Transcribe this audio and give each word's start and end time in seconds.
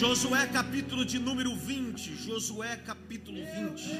Josué 0.00 0.46
capítulo 0.46 1.04
de 1.04 1.18
número 1.18 1.54
20. 1.54 2.16
Josué 2.26 2.74
capítulo 2.78 3.36
20. 3.36 3.90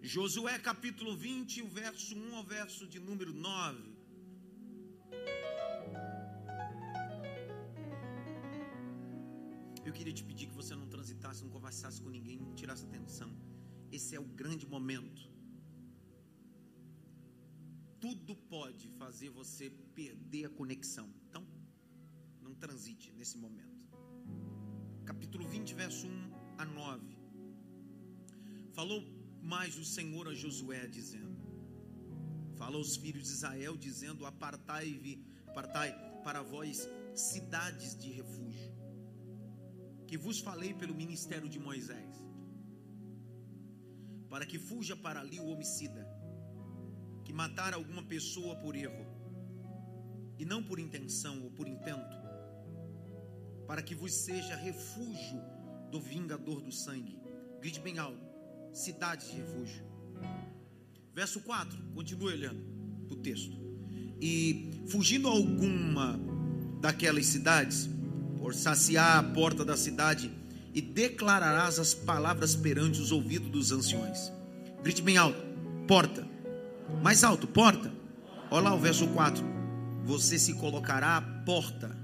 Josué 0.00 0.58
capítulo 0.58 1.14
20, 1.14 1.60
o 1.60 1.68
verso 1.68 2.16
1 2.16 2.34
ao 2.34 2.44
verso 2.44 2.86
de 2.86 2.98
número 2.98 3.34
9. 3.34 3.76
Eu 9.84 9.92
queria 9.92 10.14
te 10.14 10.24
pedir 10.24 10.46
que 10.46 10.54
você 10.54 10.74
não 10.74 10.88
transitasse, 10.88 11.44
não 11.44 11.50
conversasse 11.50 12.00
com 12.00 12.08
ninguém, 12.08 12.38
não 12.38 12.54
tirasse 12.54 12.86
atenção. 12.86 13.30
Esse 13.92 14.16
é 14.16 14.20
o 14.20 14.24
grande 14.24 14.66
momento. 14.66 15.37
Tudo 18.00 18.36
pode 18.36 18.88
fazer 18.90 19.30
você 19.30 19.70
perder 19.94 20.44
a 20.44 20.50
conexão. 20.50 21.08
Então, 21.28 21.44
não 22.40 22.54
transite 22.54 23.10
nesse 23.12 23.36
momento. 23.36 23.88
Capítulo 25.04 25.48
20, 25.48 25.74
verso 25.74 26.06
1 26.06 26.10
a 26.58 26.64
9. 26.64 27.18
Falou 28.72 29.02
mais 29.42 29.76
o 29.76 29.84
Senhor 29.84 30.28
a 30.28 30.34
Josué, 30.34 30.86
dizendo: 30.86 31.36
Fala 32.56 32.76
aos 32.76 32.96
filhos 32.96 33.24
de 33.24 33.30
Israel, 33.30 33.76
dizendo: 33.76 34.26
Apartai, 34.26 35.20
apartai 35.48 35.90
para 36.22 36.42
vós 36.42 36.88
cidades 37.16 37.98
de 37.98 38.12
refúgio, 38.12 38.72
que 40.06 40.16
vos 40.16 40.38
falei 40.38 40.72
pelo 40.72 40.94
ministério 40.94 41.48
de 41.48 41.58
Moisés, 41.58 42.14
para 44.28 44.46
que 44.46 44.58
fuja 44.58 44.94
para 44.96 45.20
ali 45.20 45.40
o 45.40 45.48
homicida, 45.48 46.06
que 47.28 47.32
matar 47.34 47.74
alguma 47.74 48.02
pessoa 48.02 48.56
por 48.56 48.74
erro, 48.74 49.04
e 50.38 50.46
não 50.46 50.62
por 50.62 50.78
intenção 50.78 51.42
ou 51.42 51.50
por 51.50 51.68
intento, 51.68 52.16
para 53.66 53.82
que 53.82 53.94
vos 53.94 54.14
seja 54.14 54.56
refúgio 54.56 55.38
do 55.90 56.00
vingador 56.00 56.62
do 56.62 56.72
sangue. 56.72 57.20
Grite 57.60 57.80
bem 57.80 57.98
alto 57.98 58.26
cidades 58.72 59.30
de 59.30 59.36
refúgio. 59.36 59.84
Verso 61.14 61.40
4, 61.40 61.78
continua 61.94 62.30
olhando 62.30 62.62
o 63.10 63.16
texto. 63.16 63.54
E 64.18 64.84
fugindo 64.88 65.28
alguma 65.28 66.18
daquelas 66.80 67.26
cidades, 67.26 67.90
por 68.38 68.54
saciar 68.54 69.18
a 69.18 69.22
porta 69.22 69.66
da 69.66 69.76
cidade, 69.76 70.30
e 70.72 70.80
declararás 70.80 71.78
as 71.78 71.92
palavras 71.92 72.56
perante 72.56 73.00
os 73.02 73.12
ouvidos 73.12 73.50
dos 73.50 73.70
anciões. 73.70 74.32
Grite 74.82 75.02
bem 75.02 75.18
alto: 75.18 75.42
porta. 75.86 76.37
Mais 77.02 77.24
alto, 77.24 77.46
porta. 77.46 77.92
Olha 78.50 78.64
lá 78.64 78.74
o 78.74 78.78
verso 78.78 79.06
4. 79.08 79.44
Você 80.04 80.38
se 80.38 80.54
colocará 80.54 81.16
à 81.16 81.20
porta 81.20 81.98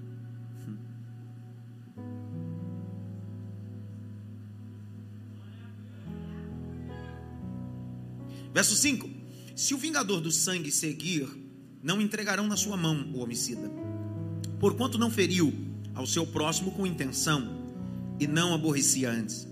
Verso 8.54 8.76
5: 8.76 9.10
Se 9.56 9.74
o 9.74 9.78
vingador 9.78 10.20
do 10.20 10.30
sangue 10.30 10.70
seguir, 10.70 11.28
não 11.82 12.00
entregarão 12.00 12.46
na 12.46 12.56
sua 12.56 12.76
mão 12.76 13.10
o 13.12 13.18
homicida, 13.18 13.68
porquanto 14.60 14.96
não 14.96 15.10
feriu 15.10 15.52
ao 15.92 16.06
seu 16.06 16.24
próximo 16.24 16.70
com 16.70 16.86
intenção 16.86 17.64
e 18.20 18.28
não 18.28 18.54
aborrecia 18.54 19.10
antes. 19.10 19.48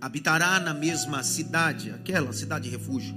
Habitará 0.00 0.58
na 0.58 0.74
mesma 0.74 1.22
cidade, 1.22 1.92
aquela 1.92 2.32
cidade 2.32 2.68
de 2.68 2.76
refúgio, 2.76 3.14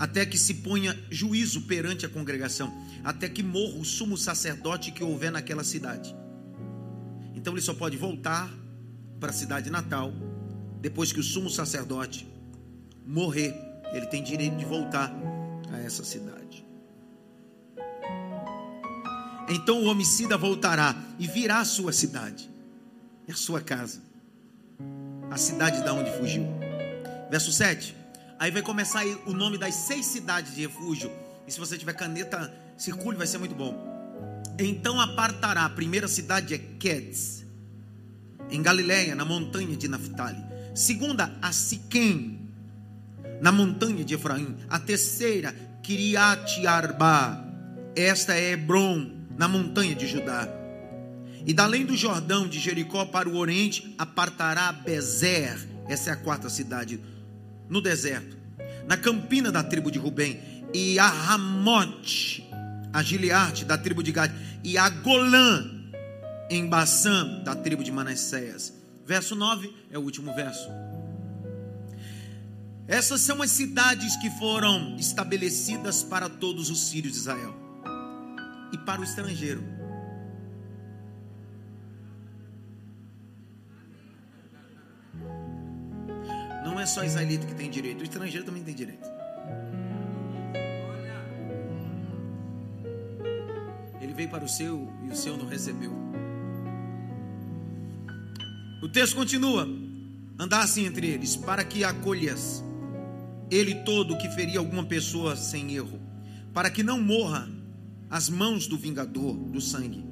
até 0.00 0.24
que 0.24 0.38
se 0.38 0.54
ponha 0.54 0.98
juízo 1.10 1.60
perante 1.60 2.06
a 2.06 2.08
congregação, 2.08 2.72
até 3.04 3.28
que 3.28 3.42
morra 3.42 3.76
o 3.76 3.84
sumo 3.84 4.16
sacerdote 4.16 4.92
que 4.92 5.04
houver 5.04 5.30
naquela 5.30 5.62
cidade. 5.62 6.16
Então 7.34 7.52
ele 7.52 7.60
só 7.60 7.74
pode 7.74 7.98
voltar 7.98 8.50
para 9.20 9.28
a 9.28 9.32
cidade 9.32 9.68
natal 9.68 10.10
depois 10.80 11.12
que 11.12 11.20
o 11.20 11.22
sumo 11.22 11.50
sacerdote 11.50 12.26
morrer 13.06 13.54
ele 13.92 14.06
tem 14.06 14.22
direito 14.22 14.56
de 14.56 14.64
voltar 14.64 15.14
a 15.70 15.78
essa 15.80 16.02
cidade. 16.02 16.64
Então 19.50 19.82
o 19.82 19.86
homicida 19.86 20.38
voltará 20.38 20.96
e 21.18 21.26
virá 21.26 21.58
à 21.58 21.64
sua 21.66 21.92
cidade, 21.92 22.48
à 23.28 23.34
sua 23.34 23.60
casa, 23.60 24.00
a 25.30 25.36
cidade 25.36 25.84
da 25.84 25.92
onde 25.92 26.10
fugiu. 26.16 26.46
Verso 27.30 27.52
7. 27.52 27.99
Aí 28.40 28.50
vai 28.50 28.62
começar 28.62 29.04
o 29.26 29.34
nome 29.34 29.58
das 29.58 29.74
seis 29.74 30.06
cidades 30.06 30.54
de 30.54 30.62
refúgio. 30.62 31.12
E 31.46 31.52
se 31.52 31.60
você 31.60 31.76
tiver 31.76 31.92
caneta, 31.92 32.50
circule, 32.74 33.18
vai 33.18 33.26
ser 33.26 33.36
muito 33.36 33.54
bom. 33.54 33.76
Então 34.58 34.98
apartará. 34.98 35.66
A 35.66 35.68
primeira 35.68 36.08
cidade 36.08 36.54
é 36.54 36.58
Quedes, 36.58 37.44
em 38.50 38.62
Galiléia, 38.62 39.14
na 39.14 39.26
montanha 39.26 39.76
de 39.76 39.86
Naphtali. 39.86 40.42
Segunda, 40.74 41.30
a 41.42 41.52
Siquém, 41.52 42.48
na 43.42 43.52
montanha 43.52 44.02
de 44.02 44.14
Efraim. 44.14 44.56
A 44.70 44.78
terceira, 44.78 45.54
Kiriat 45.82 46.66
Arba. 46.66 47.44
Esta 47.94 48.34
é 48.36 48.52
Hebron, 48.52 49.18
na 49.36 49.48
montanha 49.48 49.94
de 49.94 50.06
Judá. 50.06 50.48
E 51.46 51.52
da 51.52 51.64
além 51.64 51.84
do 51.84 51.94
Jordão, 51.94 52.48
de 52.48 52.58
Jericó 52.58 53.04
para 53.04 53.28
o 53.28 53.36
oriente, 53.36 53.94
apartará 53.98 54.72
Bezer. 54.72 55.58
Essa 55.86 56.08
é 56.08 56.12
a 56.14 56.16
quarta 56.16 56.48
cidade, 56.48 57.00
no 57.70 57.80
deserto. 57.80 58.36
Na 58.86 58.96
campina 58.96 59.50
da 59.50 59.62
tribo 59.62 59.90
de 59.90 59.98
Rubem. 59.98 60.40
E 60.74 60.98
a 60.98 61.08
Ramote, 61.08 62.48
a 62.92 63.02
Gilearte, 63.02 63.64
da 63.64 63.78
tribo 63.78 64.02
de 64.02 64.12
Gad. 64.12 64.32
E 64.62 64.76
a 64.76 64.88
Golã, 64.90 65.64
em 66.50 66.68
Bassã, 66.68 67.42
da 67.42 67.54
tribo 67.54 67.82
de 67.82 67.90
Manassés. 67.90 68.74
Verso 69.06 69.34
9 69.34 69.72
é 69.90 69.98
o 69.98 70.02
último 70.02 70.34
verso. 70.34 70.68
Essas 72.86 73.20
são 73.20 73.40
as 73.40 73.52
cidades 73.52 74.16
que 74.16 74.28
foram 74.30 74.96
estabelecidas 74.96 76.02
para 76.02 76.28
todos 76.28 76.70
os 76.70 76.90
filhos 76.90 77.12
de 77.12 77.18
Israel 77.18 77.54
e 78.72 78.78
para 78.78 79.00
o 79.00 79.04
estrangeiro. 79.04 79.79
Não 86.70 86.78
é 86.78 86.86
só 86.86 87.02
israelita 87.02 87.44
que 87.48 87.54
tem 87.54 87.68
direito, 87.68 88.00
o 88.00 88.04
estrangeiro 88.04 88.46
também 88.46 88.62
tem 88.62 88.72
direito. 88.72 89.04
Ele 94.00 94.14
veio 94.14 94.28
para 94.30 94.44
o 94.44 94.48
seu 94.48 94.88
e 95.04 95.08
o 95.08 95.16
seu 95.16 95.36
não 95.36 95.46
recebeu. 95.46 95.92
O 98.80 98.88
texto 98.88 99.16
continua: 99.16 99.68
andassem 100.38 100.86
entre 100.86 101.08
eles, 101.08 101.34
para 101.36 101.64
que 101.64 101.82
acolhas 101.82 102.62
ele 103.50 103.74
todo 103.82 104.16
que 104.16 104.30
feria 104.30 104.60
alguma 104.60 104.84
pessoa 104.84 105.34
sem 105.34 105.74
erro, 105.74 106.00
para 106.54 106.70
que 106.70 106.84
não 106.84 107.02
morra 107.02 107.48
as 108.08 108.30
mãos 108.30 108.68
do 108.68 108.78
vingador 108.78 109.34
do 109.34 109.60
sangue, 109.60 110.04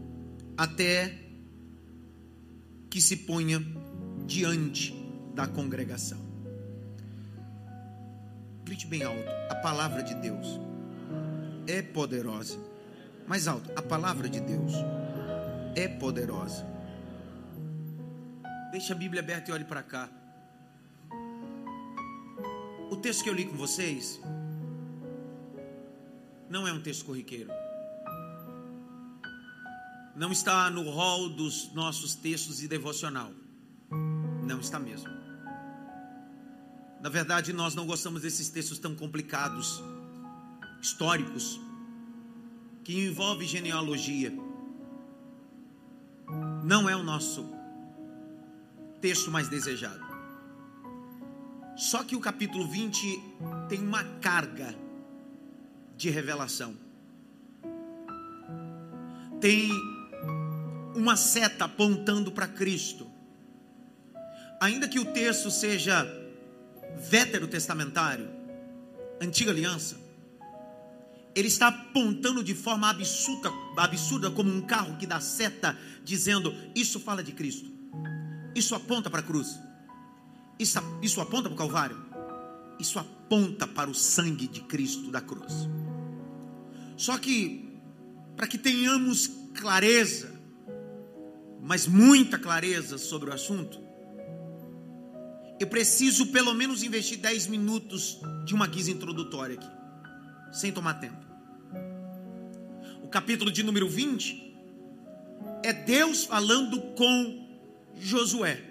até 0.56 1.16
que 2.90 3.00
se 3.00 3.16
ponha 3.19 3.64
diante 4.26 4.92
da 5.36 5.46
congregação. 5.46 6.28
Grite 8.69 8.87
bem 8.87 9.03
alto: 9.03 9.31
a 9.49 9.55
palavra 9.55 10.03
de 10.03 10.15
Deus 10.17 10.61
é 11.67 11.81
poderosa. 11.81 12.59
Mais 13.27 13.49
alto: 13.49 13.73
a 13.75 13.81
palavra 13.81 14.29
de 14.29 14.41
Deus 14.41 14.73
é 15.75 15.89
poderosa. 15.89 16.67
Deixa 18.71 18.93
a 18.93 18.97
Bíblia 18.97 19.23
aberta 19.23 19.51
e 19.51 19.55
olhe 19.55 19.65
para 19.65 19.83
cá. 19.83 20.11
O 22.91 22.97
texto 22.97 23.25
que 23.25 23.31
eu 23.31 23.33
li 23.33 23.47
com 23.47 23.56
vocês 23.56 24.21
não 26.50 26.69
é 26.69 26.73
um 26.73 26.82
texto 26.82 27.06
corriqueiro. 27.06 27.50
Não 30.14 30.31
está 30.31 30.69
no 30.69 30.82
rol 30.91 31.31
dos 31.31 31.73
nossos 31.73 32.14
textos 32.14 32.59
de 32.59 32.69
devocional. 32.69 33.32
Não 34.47 34.61
está 34.61 34.79
mesmo. 34.79 35.18
Na 37.00 37.09
verdade, 37.09 37.53
nós 37.53 37.75
não 37.75 37.87
gostamos 37.87 38.23
desses 38.23 38.49
textos 38.49 38.79
tão 38.79 38.95
complicados, 38.95 39.83
históricos, 40.83 41.61
que 42.83 43.06
envolvem 43.06 43.47
genealogia. 43.47 44.33
Não 46.65 46.89
é 46.89 46.97
o 46.97 47.03
nosso 47.03 47.49
texto 49.00 49.31
mais 49.31 49.49
desejado. 49.49 50.06
Só 51.77 52.03
que 52.03 52.17
o 52.17 52.21
capítulo 52.21 52.67
20 52.67 53.23
tem 53.69 53.79
uma 53.79 54.03
carga 54.03 54.75
de 55.97 56.11
revelação. 56.11 56.77
Tem 59.41 59.71
uma 60.97 61.17
seta 61.17 61.67
apontando 61.67 62.33
para 62.33 62.49
Cristo. 62.49 63.06
Ainda 64.61 64.89
que 64.89 64.99
o 64.99 65.05
texto 65.12 65.49
seja 65.53 66.05
veterotestamentário, 66.99 68.29
antiga 69.21 69.50
aliança, 69.50 69.97
ele 71.35 71.49
está 71.49 71.69
apontando 71.69 72.43
de 72.43 72.55
forma 72.55 72.91
absurda, 72.91 73.50
absurda 73.77 74.31
como 74.31 74.53
um 74.53 74.61
carro 74.61 74.97
que 74.97 75.06
dá 75.06 75.21
seta, 75.21 75.79
dizendo: 76.03 76.53
Isso 76.75 76.99
fala 76.99 77.23
de 77.23 77.33
Cristo, 77.33 77.71
isso 78.55 78.75
aponta 78.75 79.09
para 79.09 79.21
a 79.21 79.23
cruz, 79.23 79.59
isso, 80.59 80.79
isso 81.00 81.21
aponta 81.21 81.49
para 81.49 81.55
o 81.55 81.59
Calvário, 81.59 82.05
isso 82.79 82.99
aponta 82.99 83.67
para 83.67 83.89
o 83.89 83.95
sangue 83.95 84.49
de 84.49 84.62
Cristo 84.62 85.11
da 85.11 85.21
cruz. 85.21 85.69
Só 86.97 87.17
que, 87.19 87.81
para 88.37 88.49
que 88.49 88.59
tenhamos 88.59 89.31
clareza, 89.55 90.35
mas 91.62 91.87
muita 91.87 92.39
clareza 92.39 92.99
sobre 92.99 93.31
o 93.31 93.33
assunto, 93.33 93.88
eu 95.60 95.66
preciso 95.66 96.26
pelo 96.26 96.55
menos 96.55 96.82
investir 96.82 97.19
10 97.19 97.49
minutos 97.49 98.19
de 98.44 98.55
uma 98.55 98.66
guisa 98.66 98.90
introdutória 98.90 99.56
aqui, 99.56 99.69
sem 100.52 100.72
tomar 100.72 100.94
tempo. 100.94 101.26
O 103.02 103.08
capítulo 103.08 103.50
de 103.50 103.62
número 103.62 103.88
20 103.88 104.55
é 105.64 105.72
Deus 105.72 106.25
falando 106.25 106.81
com 106.94 107.49
Josué. 107.99 108.62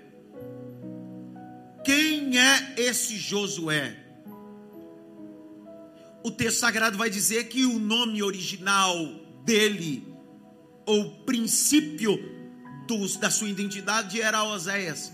Quem 1.83 2.37
é 2.37 2.75
esse 2.77 3.17
Josué? 3.17 4.03
O 6.23 6.31
texto 6.31 6.59
sagrado 6.59 6.97
vai 6.97 7.09
dizer 7.09 7.45
que 7.45 7.65
o 7.65 7.79
nome 7.79 8.21
original 8.21 8.95
dele, 9.45 10.05
ou 10.85 11.23
princípio 11.25 12.17
dos, 12.87 13.15
da 13.15 13.29
sua 13.29 13.49
identidade, 13.49 14.21
era 14.21 14.43
Oséias. 14.43 15.11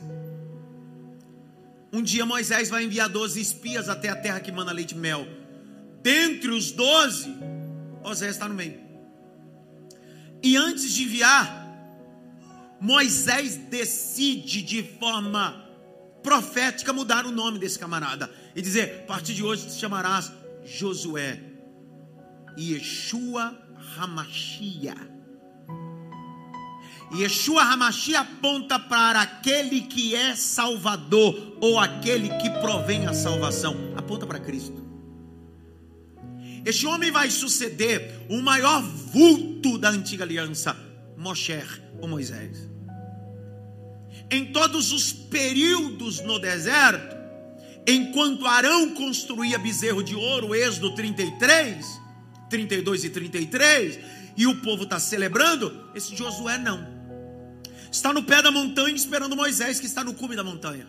Um 1.94 2.02
dia 2.02 2.26
Moisés 2.26 2.72
vai 2.72 2.84
enviar 2.84 3.08
doze 3.08 3.40
espias 3.40 3.88
até 3.88 4.10
a 4.10 4.16
terra 4.16 4.40
que 4.40 4.52
manda 4.52 4.72
leite 4.72 4.96
e 4.96 4.98
mel. 4.98 5.28
Dentre 6.02 6.50
os 6.50 6.72
doze, 6.72 7.32
Oséias 8.04 8.36
está 8.36 8.50
no 8.50 8.56
meio. 8.56 8.82
E 10.42 10.58
antes 10.58 10.92
de 10.92 11.04
enviar, 11.04 11.64
Moisés 12.82 13.56
decide 13.56 14.64
de 14.64 14.82
forma 14.82 15.64
profética 16.24 16.92
mudar 16.92 17.28
o 17.28 17.32
nome 17.32 17.60
desse 17.60 17.78
camarada 17.78 18.28
e 18.56 18.62
dizer: 18.62 19.02
a 19.04 19.06
partir 19.06 19.36
de 19.36 19.44
hoje 19.44 19.68
te 19.68 19.74
chamarás 19.74 20.32
Josué, 20.66 21.40
Yeshua 22.58 23.56
Hamashia. 23.96 25.13
Yeshua 27.16 27.62
Hamashia 27.62 28.22
aponta 28.22 28.80
para 28.80 29.22
aquele 29.22 29.82
que 29.82 30.16
é 30.16 30.36
Salvador 30.36 31.58
ou 31.62 31.80
aquele 31.80 32.30
que 32.38 32.50
provém 32.60 33.06
a 33.06 33.14
salvação. 33.14 33.94
Aponta 33.96 34.26
para 34.26 34.40
Cristo. 34.40 34.84
Este 36.66 36.88
homem 36.88 37.12
vai 37.12 37.30
suceder 37.30 38.26
o 38.30 38.42
maior 38.42 38.82
vulto 38.82 39.78
da 39.78 39.90
antiga 39.90 40.24
aliança, 40.24 40.76
Moshe 41.16 41.62
ou 42.02 42.08
Moisés. 42.08 42.68
Em 44.32 44.52
todos 44.52 44.92
os 44.92 45.14
períodos 45.14 46.22
no 46.22 46.40
deserto, 46.40 47.16
enquanto 47.86 48.48
Arão 48.48 48.96
construía 48.96 49.60
bezerro 49.60 50.02
de 50.02 50.16
ouro, 50.16 50.56
Êxodo 50.56 50.96
33, 50.96 51.86
32 52.50 53.04
e 53.04 53.10
33, 53.10 54.00
e 54.36 54.48
o 54.48 54.62
povo 54.62 54.84
está 54.84 55.00
celebrando, 55.00 55.92
esse 55.94 56.16
Josué 56.16 56.58
não 56.58 57.03
está 57.94 58.12
no 58.12 58.24
pé 58.24 58.42
da 58.42 58.52
montanha 58.52 58.96
esperando 58.96 59.36
Moisés, 59.36 59.80
que 59.80 59.86
está 59.86 60.04
no 60.04 60.16
cume 60.16 60.36
da 60.36 60.44
montanha. 60.44 60.88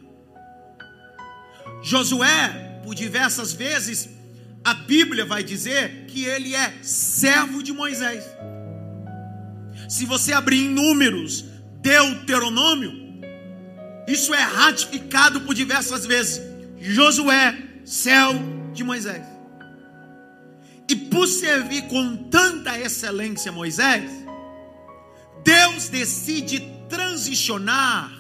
Josué, 1.83 2.81
por 2.83 2.95
diversas 2.95 3.53
vezes, 3.53 4.09
a 4.65 4.73
Bíblia 4.73 5.27
vai 5.27 5.45
dizer 5.45 6.07
que 6.07 6.25
ele 6.25 6.57
é 6.57 6.79
servo 6.83 7.63
de 7.63 7.75
Moisés. 7.75 8.25
Se 9.87 10.07
você 10.07 10.33
abrir 10.33 10.65
em 10.65 10.71
números, 10.71 11.45
Deuteronômio, 11.83 13.21
isso 14.09 14.33
é 14.33 14.41
ratificado 14.41 15.43
por 15.43 15.55
diversas 15.55 16.07
vezes. 16.07 16.41
Josué, 16.81 17.55
céu 17.85 18.33
de 18.73 18.83
Moisés. 18.83 19.27
E 20.89 20.97
por 20.97 21.27
servir 21.27 21.83
com 21.83 22.17
tanta 22.31 22.79
excelência 22.79 23.53
Moisés, 23.53 24.11
Deus 25.45 25.91
decide 25.91 26.74
transicionar 26.89 28.13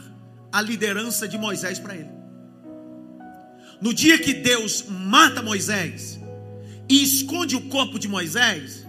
a 0.52 0.60
liderança 0.60 1.26
de 1.26 1.36
Moisés 1.36 1.78
para 1.78 1.94
ele. 1.94 2.10
No 3.80 3.92
dia 3.92 4.18
que 4.18 4.32
Deus 4.32 4.84
mata 4.88 5.42
Moisés 5.42 6.20
e 6.88 7.02
esconde 7.02 7.56
o 7.56 7.62
corpo 7.62 7.98
de 7.98 8.08
Moisés, 8.08 8.86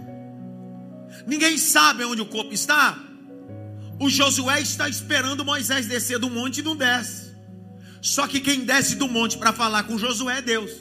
ninguém 1.26 1.58
sabe 1.58 2.04
onde 2.06 2.22
o 2.22 2.26
corpo 2.26 2.54
está. 2.54 2.98
O 4.00 4.10
Josué 4.10 4.62
está 4.62 4.88
esperando 4.88 5.44
Moisés 5.44 5.88
descer 5.88 6.20
do 6.20 6.30
monte 6.30 6.60
e 6.60 6.64
não 6.64 6.76
desce. 6.76 7.34
Só 8.02 8.28
que 8.28 8.40
quem 8.40 8.64
desce 8.64 8.96
do 8.96 9.08
monte 9.08 9.38
para 9.38 9.52
falar 9.52 9.84
com 9.84 9.98
Josué 9.98 10.38
é 10.38 10.42
Deus. 10.42 10.72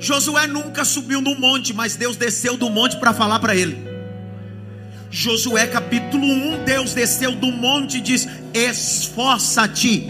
Josué 0.00 0.46
nunca 0.46 0.84
subiu 0.84 1.20
no 1.20 1.34
monte, 1.34 1.72
mas 1.72 1.96
Deus 1.96 2.16
desceu 2.16 2.56
do 2.56 2.70
monte 2.70 2.96
para 2.96 3.12
falar 3.12 3.38
para 3.40 3.54
ele. 3.54 3.93
Josué 5.16 5.68
capítulo 5.68 6.26
1, 6.26 6.64
Deus 6.64 6.92
desceu 6.92 7.36
do 7.36 7.46
monte 7.46 7.98
e 7.98 8.00
diz: 8.00 8.26
Esforça-te, 8.52 10.08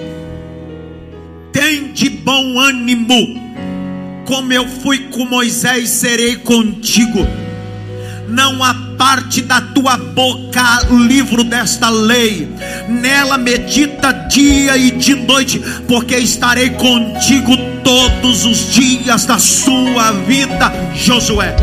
tem 1.53 1.93
de 1.93 2.09
bom 2.09 2.59
ânimo, 2.59 3.39
como 4.25 4.51
eu 4.51 4.67
fui 4.67 5.01
com 5.11 5.27
Moisés, 5.27 5.91
serei 5.91 6.37
contigo. 6.37 7.19
Não 8.31 8.65
aparte 8.65 9.43
da 9.43 9.61
tua 9.61 9.99
boca 9.99 10.87
o 10.91 10.97
livro 10.97 11.45
desta 11.45 11.91
lei, 11.91 12.49
nela 12.89 13.37
medita 13.37 14.11
dia 14.11 14.75
e 14.79 14.91
de 14.91 15.15
noite, 15.17 15.61
porque 15.87 16.17
estarei 16.17 16.71
contigo 16.71 17.55
todos 17.85 18.47
os 18.47 18.73
dias 18.73 19.27
da 19.27 19.39
sua 19.39 20.13
vida, 20.13 20.73
Josué. 20.95 21.55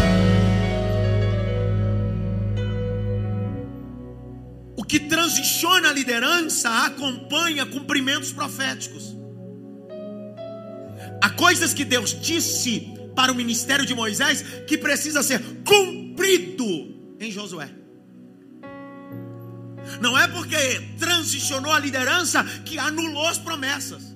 Que 4.91 4.99
transiciona 4.99 5.89
a 5.89 5.93
liderança 5.93 6.69
acompanha 6.85 7.65
cumprimentos 7.65 8.33
proféticos. 8.33 9.15
Há 11.21 11.29
coisas 11.29 11.73
que 11.73 11.85
Deus 11.85 12.19
disse 12.19 12.93
para 13.15 13.31
o 13.31 13.35
ministério 13.35 13.85
de 13.85 13.95
Moisés 13.95 14.43
que 14.67 14.77
precisa 14.77 15.23
ser 15.23 15.41
cumprido 15.63 16.65
em 17.21 17.31
Josué. 17.31 17.69
Não 20.01 20.19
é 20.19 20.27
porque 20.27 20.57
transicionou 20.99 21.71
a 21.71 21.79
liderança 21.79 22.43
que 22.65 22.77
anulou 22.77 23.27
as 23.27 23.37
promessas. 23.37 24.10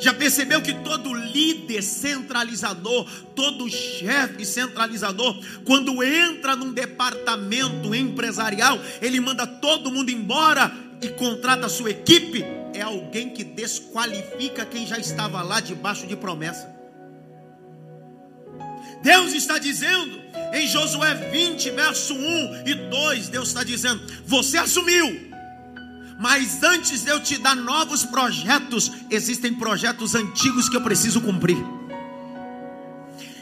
Já 0.00 0.12
percebeu 0.12 0.60
que 0.62 0.74
todo 0.74 1.12
líder 1.12 1.82
centralizador, 1.82 3.08
todo 3.34 3.68
chefe 3.68 4.44
centralizador, 4.44 5.38
quando 5.64 6.02
entra 6.02 6.56
num 6.56 6.72
departamento 6.72 7.94
empresarial, 7.94 8.78
ele 9.00 9.20
manda 9.20 9.46
todo 9.46 9.90
mundo 9.90 10.10
embora 10.10 10.72
e 11.00 11.08
contrata 11.08 11.66
a 11.66 11.68
sua 11.68 11.90
equipe? 11.90 12.44
É 12.74 12.82
alguém 12.82 13.30
que 13.30 13.44
desqualifica 13.44 14.64
quem 14.64 14.86
já 14.86 14.98
estava 14.98 15.42
lá 15.42 15.60
debaixo 15.60 16.06
de 16.06 16.16
promessa. 16.16 16.70
Deus 19.02 19.34
está 19.34 19.58
dizendo 19.58 20.20
em 20.52 20.66
Josué 20.66 21.14
20, 21.30 21.70
verso 21.70 22.14
1 22.14 22.66
e 22.66 22.74
2, 22.74 23.28
Deus 23.28 23.48
está 23.48 23.64
dizendo: 23.64 24.00
Você 24.26 24.56
assumiu 24.56 25.31
mas 26.22 26.62
antes 26.62 27.02
de 27.02 27.10
eu 27.10 27.20
te 27.20 27.36
dar 27.36 27.56
novos 27.56 28.04
projetos, 28.04 28.92
existem 29.10 29.52
projetos 29.52 30.14
antigos 30.14 30.68
que 30.68 30.76
eu 30.76 30.80
preciso 30.80 31.20
cumprir. 31.20 31.56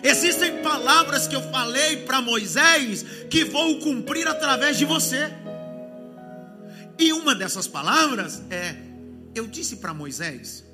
Existem 0.02 0.62
palavras 0.62 1.28
que 1.28 1.36
eu 1.36 1.42
falei 1.50 1.98
para 1.98 2.22
Moisés 2.22 3.04
que 3.28 3.44
vou 3.44 3.78
cumprir 3.80 4.26
através 4.26 4.78
de 4.78 4.86
você. 4.86 5.30
E 6.98 7.12
uma 7.12 7.34
dessas 7.34 7.68
palavras 7.68 8.42
é: 8.48 8.74
eu 9.34 9.46
disse 9.46 9.76
para 9.76 9.92
Moisés, 9.92 10.64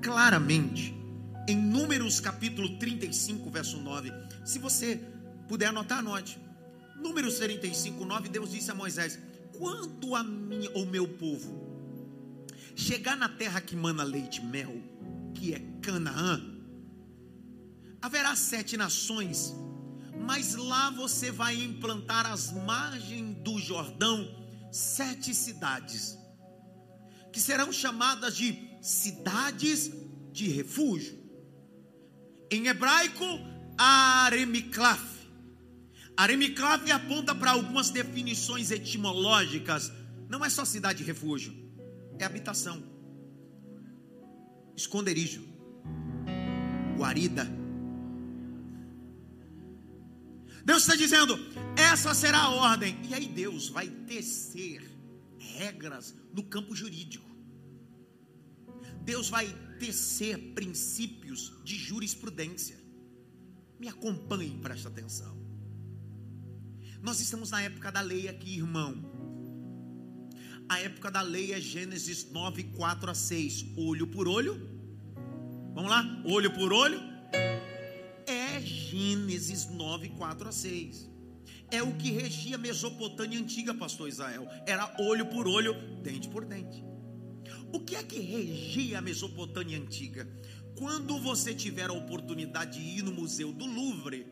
claramente, 0.00 0.96
em 1.46 1.56
Números 1.56 2.18
capítulo 2.18 2.78
35, 2.78 3.50
verso 3.50 3.76
9. 3.76 4.10
Se 4.42 4.58
você 4.58 4.98
puder 5.46 5.66
anotar, 5.66 5.98
anote. 5.98 6.38
Números 6.96 7.38
35, 7.38 8.06
9, 8.06 8.30
Deus 8.30 8.52
disse 8.52 8.70
a 8.70 8.74
Moisés: 8.74 9.18
quando 9.60 10.16
a 10.16 10.24
minha, 10.24 10.70
o 10.70 10.86
meu 10.86 11.06
povo 11.06 11.68
chegar 12.74 13.14
na 13.14 13.28
terra 13.28 13.60
que 13.60 13.76
mana 13.76 14.02
leite 14.02 14.40
e 14.40 14.44
mel, 14.44 14.82
que 15.34 15.52
é 15.52 15.60
Canaã, 15.82 16.42
haverá 18.00 18.34
sete 18.34 18.78
nações, 18.78 19.54
mas 20.26 20.54
lá 20.54 20.88
você 20.90 21.30
vai 21.30 21.62
implantar 21.62 22.24
às 22.24 22.50
margens 22.50 23.36
do 23.42 23.58
Jordão 23.58 24.26
sete 24.72 25.34
cidades, 25.34 26.16
que 27.30 27.38
serão 27.38 27.70
chamadas 27.70 28.34
de 28.34 28.58
cidades 28.80 29.90
de 30.32 30.48
refúgio. 30.48 31.20
Em 32.50 32.66
hebraico, 32.66 33.26
Aremiklaf. 33.76 35.19
Aremiklaf 36.20 36.90
aponta 36.90 37.34
para 37.34 37.52
algumas 37.52 37.88
definições 37.88 38.70
etimológicas. 38.70 39.90
Não 40.28 40.44
é 40.44 40.50
só 40.50 40.66
cidade 40.66 41.02
refúgio, 41.02 41.50
é 42.18 42.24
habitação, 42.26 42.84
esconderijo, 44.76 45.42
guarida. 46.98 47.50
Deus 50.62 50.82
está 50.82 50.94
dizendo: 50.94 51.38
essa 51.74 52.12
será 52.12 52.40
a 52.40 52.50
ordem. 52.50 52.98
E 53.08 53.14
aí 53.14 53.26
Deus 53.26 53.70
vai 53.70 53.88
tecer 53.88 54.82
regras 55.38 56.14
no 56.34 56.42
campo 56.42 56.76
jurídico. 56.76 57.24
Deus 59.00 59.30
vai 59.30 59.48
tecer 59.78 60.52
princípios 60.54 61.54
de 61.64 61.76
jurisprudência. 61.76 62.78
Me 63.78 63.88
acompanhe, 63.88 64.58
preste 64.58 64.86
atenção. 64.86 65.49
Nós 67.02 67.18
estamos 67.18 67.50
na 67.50 67.62
época 67.62 67.90
da 67.90 68.02
lei 68.02 68.28
aqui, 68.28 68.58
irmão. 68.58 68.94
A 70.68 70.80
época 70.80 71.10
da 71.10 71.22
lei 71.22 71.52
é 71.52 71.60
Gênesis 71.60 72.30
9, 72.30 72.64
4 72.64 73.10
a 73.10 73.14
6. 73.14 73.66
Olho 73.76 74.06
por 74.06 74.28
olho. 74.28 74.54
Vamos 75.74 75.90
lá? 75.90 76.22
Olho 76.26 76.52
por 76.52 76.74
olho. 76.74 77.00
É 78.26 78.60
Gênesis 78.60 79.66
9, 79.70 80.10
4 80.10 80.48
a 80.48 80.52
6. 80.52 81.10
É 81.70 81.82
o 81.82 81.96
que 81.96 82.10
regia 82.10 82.56
a 82.56 82.58
Mesopotâmia 82.58 83.40
antiga, 83.40 83.72
pastor 83.72 84.06
Israel. 84.08 84.46
Era 84.66 84.94
olho 85.00 85.24
por 85.26 85.48
olho, 85.48 85.74
dente 86.02 86.28
por 86.28 86.44
dente. 86.44 86.84
O 87.72 87.80
que 87.80 87.96
é 87.96 88.02
que 88.02 88.20
regia 88.20 88.98
a 88.98 89.02
Mesopotâmia 89.02 89.78
antiga? 89.78 90.28
Quando 90.76 91.18
você 91.18 91.54
tiver 91.54 91.88
a 91.88 91.94
oportunidade 91.94 92.78
de 92.78 92.98
ir 92.98 93.02
no 93.02 93.12
Museu 93.12 93.52
do 93.52 93.64
Louvre, 93.64 94.26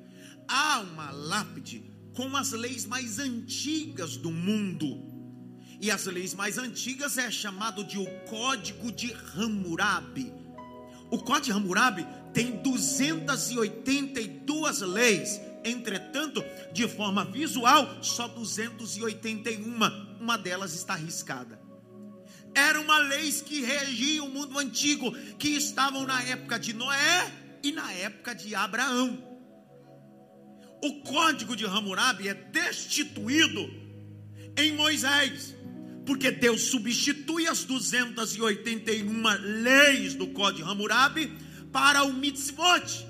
há 0.47 0.81
uma 0.81 1.11
lápide 1.11 1.98
com 2.15 2.37
as 2.37 2.53
leis 2.53 2.87
mais 2.87 3.19
antigas 3.19 4.17
do 4.17 4.31
mundo. 4.31 5.05
E 5.81 5.91
as 5.91 6.05
leis 6.07 6.35
mais 6.35 6.59
antigas 6.59 7.19
é 7.19 7.29
chamado 7.31 7.85
de 7.85 7.99
o 7.99 8.07
Código 8.27 8.91
de 8.91 9.15
Hammurabi. 9.37 10.33
O 11.11 11.19
Código 11.19 11.47
de 11.47 11.53
Hammurabi 11.53 12.07
tem 12.35 12.61
282 12.63 14.81
leis. 14.81 15.41
Entretanto, 15.65 16.45
de 16.73 16.89
forma 16.89 17.25
visual, 17.25 18.03
só 18.03 18.27
281. 18.29 20.19
Uma 20.21 20.37
delas 20.37 20.75
está 20.75 20.95
arriscada. 20.95 21.61
Era 22.55 22.81
uma 22.81 22.99
lei 22.99 23.31
que 23.31 23.63
regia 23.63 24.25
o 24.25 24.29
mundo 24.29 24.59
antigo, 24.59 25.13
que 25.39 25.51
estavam 25.51 26.05
na 26.05 26.23
época 26.25 26.59
de 26.59 26.73
Noé 26.73 27.33
e 27.63 27.71
na 27.71 27.93
época 27.93 28.35
de 28.35 28.53
Abraão. 28.55 29.28
O 30.83 31.03
código 31.03 31.57
de 31.57 31.65
Hammurabi 31.65 32.29
é 32.29 32.35
destituído 32.35 33.69
em 34.57 34.73
Moisés, 34.73 35.55
porque 36.07 36.31
Deus 36.31 36.63
substitui 36.63 37.47
as 37.47 37.65
281 37.65 39.23
leis 39.63 40.15
do 40.15 40.29
código 40.29 40.65
de 40.65 40.71
Hammurabi 40.71 41.33
para 41.73 42.05
o 42.05 42.13
mitzvot, 42.13 43.07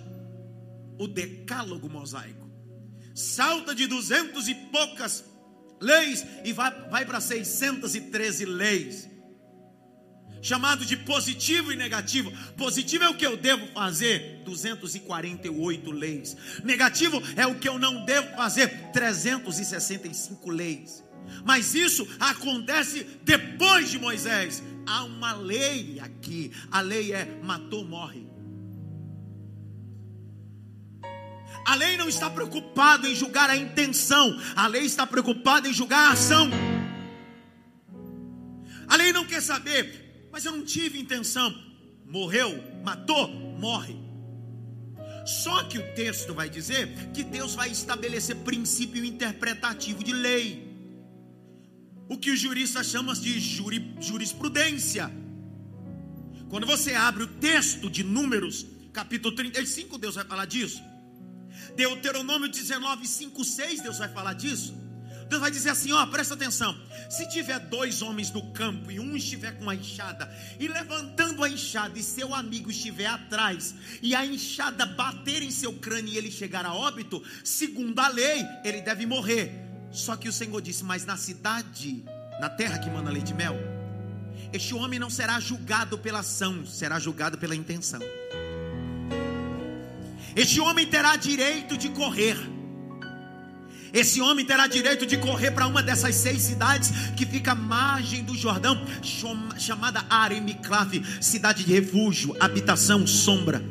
o 0.98 1.06
decálogo 1.06 1.88
mosaico. 1.88 2.48
Salta 3.14 3.74
de 3.74 3.86
duzentos 3.86 4.48
e 4.48 4.54
poucas 4.54 5.24
leis 5.80 6.24
e 6.44 6.52
vai, 6.52 6.88
vai 6.88 7.04
para 7.04 7.20
613 7.20 8.44
leis 8.44 9.08
chamado 10.42 10.84
de 10.84 10.96
positivo 10.96 11.72
e 11.72 11.76
negativo. 11.76 12.32
Positivo 12.56 13.04
é 13.04 13.08
o 13.08 13.16
que 13.16 13.26
eu 13.26 13.36
devo 13.36 13.66
fazer, 13.68 14.42
248 14.44 15.90
leis. 15.90 16.36
Negativo 16.64 17.22
é 17.36 17.46
o 17.46 17.56
que 17.56 17.68
eu 17.68 17.78
não 17.78 18.04
devo 18.04 18.34
fazer, 18.36 18.90
365 18.92 20.50
leis. 20.50 21.04
Mas 21.44 21.74
isso 21.74 22.06
acontece 22.18 23.06
depois 23.22 23.90
de 23.90 23.98
Moisés. 23.98 24.62
Há 24.86 25.04
uma 25.04 25.34
lei 25.34 26.00
aqui. 26.00 26.50
A 26.70 26.80
lei 26.80 27.12
é 27.12 27.26
matou, 27.42 27.84
morre. 27.84 28.26
A 31.66 31.74
lei 31.74 31.98
não 31.98 32.08
está 32.08 32.30
preocupada 32.30 33.06
em 33.06 33.14
julgar 33.14 33.50
a 33.50 33.56
intenção, 33.56 34.40
a 34.56 34.66
lei 34.66 34.86
está 34.86 35.06
preocupada 35.06 35.68
em 35.68 35.72
julgar 35.72 36.08
a 36.08 36.12
ação. 36.12 36.48
A 38.88 38.96
lei 38.96 39.12
não 39.12 39.26
quer 39.26 39.42
saber 39.42 40.07
mas 40.38 40.44
eu 40.44 40.52
não 40.52 40.64
tive 40.64 41.00
intenção. 41.00 41.52
Morreu, 42.06 42.62
matou, 42.84 43.26
morre. 43.58 43.96
Só 45.26 45.64
que 45.64 45.76
o 45.76 45.94
texto 45.96 46.32
vai 46.32 46.48
dizer 46.48 47.10
que 47.12 47.24
Deus 47.24 47.56
vai 47.56 47.72
estabelecer 47.72 48.36
princípio 48.36 49.04
interpretativo 49.04 50.04
de 50.04 50.12
lei. 50.12 50.64
O 52.08 52.16
que 52.16 52.30
os 52.30 52.38
juristas 52.38 52.86
chamam 52.86 53.12
de 53.14 53.40
juri, 53.40 53.96
jurisprudência. 53.98 55.10
Quando 56.48 56.68
você 56.68 56.94
abre 56.94 57.24
o 57.24 57.26
texto 57.26 57.90
de 57.90 58.04
Números, 58.04 58.64
capítulo 58.92 59.34
35, 59.34 59.98
Deus 59.98 60.14
vai 60.14 60.24
falar 60.24 60.44
disso. 60.44 60.80
Deuteronômio 61.74 62.48
19, 62.48 63.08
5, 63.08 63.44
6, 63.44 63.80
Deus 63.80 63.98
vai 63.98 64.08
falar 64.08 64.34
disso. 64.34 64.72
Deus 65.28 65.40
vai 65.40 65.50
dizer 65.50 65.70
assim: 65.70 65.92
ó, 65.92 66.06
presta 66.06 66.34
atenção. 66.34 66.76
Se 67.08 67.28
tiver 67.28 67.58
dois 67.58 68.02
homens 68.02 68.30
no 68.30 68.50
campo 68.52 68.90
e 68.90 68.98
um 68.98 69.16
estiver 69.16 69.56
com 69.58 69.68
a 69.68 69.74
enxada 69.74 70.30
e 70.58 70.68
levantando 70.68 71.44
a 71.44 71.48
enxada 71.48 71.98
e 71.98 72.02
seu 72.02 72.34
amigo 72.34 72.70
estiver 72.70 73.06
atrás 73.06 73.74
e 74.02 74.14
a 74.14 74.24
enxada 74.24 74.84
bater 74.86 75.42
em 75.42 75.50
seu 75.50 75.74
crânio 75.74 76.12
e 76.12 76.18
ele 76.18 76.30
chegar 76.30 76.64
a 76.64 76.74
óbito, 76.74 77.22
segundo 77.44 77.98
a 78.00 78.08
lei, 78.08 78.44
ele 78.64 78.80
deve 78.80 79.06
morrer. 79.06 79.52
Só 79.90 80.16
que 80.16 80.28
o 80.28 80.32
Senhor 80.32 80.60
disse: 80.60 80.84
Mas 80.84 81.04
na 81.04 81.16
cidade, 81.16 82.04
na 82.40 82.48
terra 82.48 82.78
que 82.78 82.90
manda 82.90 83.10
leite 83.10 83.30
e 83.30 83.34
mel, 83.34 83.56
este 84.52 84.74
homem 84.74 84.98
não 84.98 85.10
será 85.10 85.38
julgado 85.40 85.98
pela 85.98 86.20
ação, 86.20 86.64
será 86.64 86.98
julgado 86.98 87.36
pela 87.36 87.54
intenção. 87.54 88.00
Este 90.34 90.60
homem 90.60 90.86
terá 90.86 91.16
direito 91.16 91.76
de 91.76 91.88
correr 91.90 92.36
esse 93.92 94.20
homem 94.20 94.44
terá 94.44 94.66
direito 94.66 95.06
de 95.06 95.16
correr 95.16 95.50
para 95.50 95.66
uma 95.66 95.82
dessas 95.82 96.14
seis 96.14 96.42
cidades 96.42 96.90
que 97.16 97.24
fica 97.24 97.52
à 97.52 97.54
margem 97.54 98.22
do 98.22 98.36
Jordão, 98.36 98.80
chamada 99.58 100.04
Aremiklaf, 100.10 100.92
cidade 101.20 101.64
de 101.64 101.72
refúgio, 101.72 102.36
habitação, 102.38 103.06
sombra. 103.06 103.62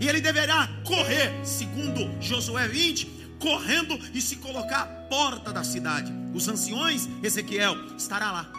E 0.00 0.08
ele 0.08 0.20
deverá 0.20 0.68
correr, 0.84 1.44
segundo 1.44 2.10
Josué 2.20 2.66
20, 2.66 3.06
correndo 3.38 3.98
e 4.14 4.20
se 4.20 4.36
colocar 4.36 4.82
à 4.82 4.86
porta 4.86 5.52
da 5.52 5.62
cidade. 5.62 6.12
Os 6.34 6.48
anciões, 6.48 7.08
Ezequiel, 7.22 7.76
estará 7.96 8.32
lá. 8.32 8.52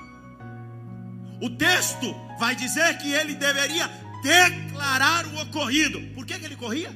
O 1.41 1.50
texto 1.50 2.15
vai 2.39 2.56
dizer 2.56 2.98
que 3.00 3.12
ele 3.12 3.34
deveria 3.34 3.89
declarar 4.22 5.25
o 5.25 5.41
ocorrido. 5.41 6.00
Por 6.13 6.25
que, 6.25 6.38
que 6.38 6.46
ele 6.46 6.56
corria? 6.56 6.96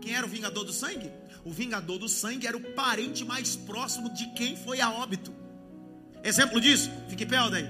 Quem 0.00 0.14
era 0.14 0.24
o 0.24 0.28
vingador 0.28 0.64
do 0.64 0.72
sangue? 0.72 1.10
O 1.44 1.50
vingador 1.50 1.98
do 1.98 2.08
sangue 2.08 2.46
era 2.46 2.56
o 2.56 2.72
parente 2.72 3.24
mais 3.24 3.56
próximo 3.56 4.12
de 4.12 4.26
quem 4.34 4.56
foi 4.56 4.80
a 4.80 4.90
óbito. 4.90 5.34
Exemplo 6.22 6.60
disso, 6.60 6.90
fique 7.08 7.26
pé, 7.26 7.36
Aldair. 7.36 7.68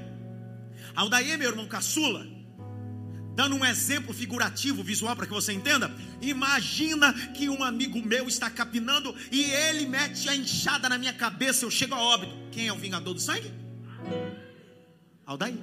Aldair, 0.94 1.38
meu 1.38 1.48
irmão 1.48 1.66
caçula, 1.66 2.26
dando 3.34 3.56
um 3.56 3.64
exemplo 3.64 4.12
figurativo, 4.12 4.82
visual 4.82 5.16
para 5.16 5.26
que 5.26 5.32
você 5.32 5.52
entenda. 5.52 5.90
Imagina 6.20 7.12
que 7.30 7.48
um 7.48 7.64
amigo 7.64 8.00
meu 8.02 8.28
está 8.28 8.50
capinando 8.50 9.14
e 9.30 9.42
ele 9.42 9.86
mete 9.86 10.28
a 10.28 10.36
enxada 10.36 10.88
na 10.88 10.98
minha 10.98 11.14
cabeça, 11.14 11.64
eu 11.64 11.70
chego 11.70 11.94
a 11.94 12.00
óbito. 12.00 12.34
Quem 12.50 12.68
é 12.68 12.72
o 12.72 12.76
vingador 12.76 13.14
do 13.14 13.20
sangue? 13.20 13.50
Aldair. 15.24 15.56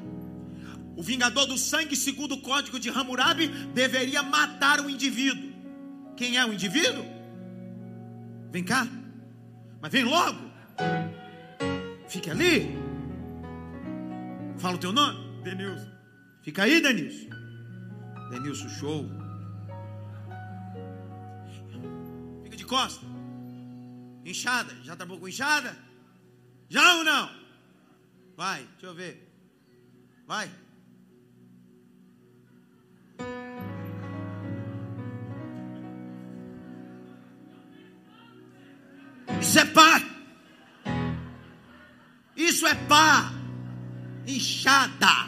O 0.97 1.03
vingador 1.03 1.45
do 1.45 1.57
sangue, 1.57 1.95
segundo 1.95 2.33
o 2.33 2.41
código 2.41 2.79
de 2.79 2.89
Hammurabi, 2.89 3.47
deveria 3.73 4.23
matar 4.23 4.81
o 4.81 4.89
indivíduo. 4.89 5.49
Quem 6.17 6.37
é 6.37 6.45
o 6.45 6.51
indivíduo? 6.51 7.18
Vem 8.51 8.63
cá. 8.63 8.87
Mas 9.81 9.91
vem 9.91 10.03
logo. 10.03 10.39
Fique 12.07 12.29
ali. 12.29 12.77
Fala 14.57 14.75
o 14.75 14.79
teu 14.79 14.91
nome. 14.91 15.41
Denilson. 15.43 15.91
Fica 16.43 16.63
aí, 16.63 16.81
Denilson. 16.81 17.29
Denilson, 18.31 18.69
show. 18.69 19.05
Fica 22.43 22.57
de 22.57 22.65
costa. 22.65 23.05
Enxada. 24.25 24.73
Já 24.83 24.95
trabalhou 24.95 25.21
com 25.21 25.27
enxada? 25.27 25.77
Já 26.67 26.95
ou 26.95 27.03
não? 27.03 27.29
Vai, 28.35 28.63
deixa 28.63 28.87
eu 28.87 28.93
ver. 28.93 29.27
Vai. 30.27 30.49
Isso 39.49 39.57
é 39.57 39.65
pá. 39.65 40.01
Isso 42.37 42.67
é 42.67 42.75
pá. 42.75 43.33
Inchada. 44.27 45.27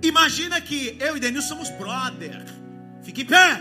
Imagina 0.00 0.60
que 0.60 0.96
eu 1.00 1.16
e 1.16 1.20
Denilson 1.20 1.48
somos 1.48 1.70
brother. 1.70 2.44
Fique 3.02 3.22
em 3.22 3.26
pé. 3.26 3.60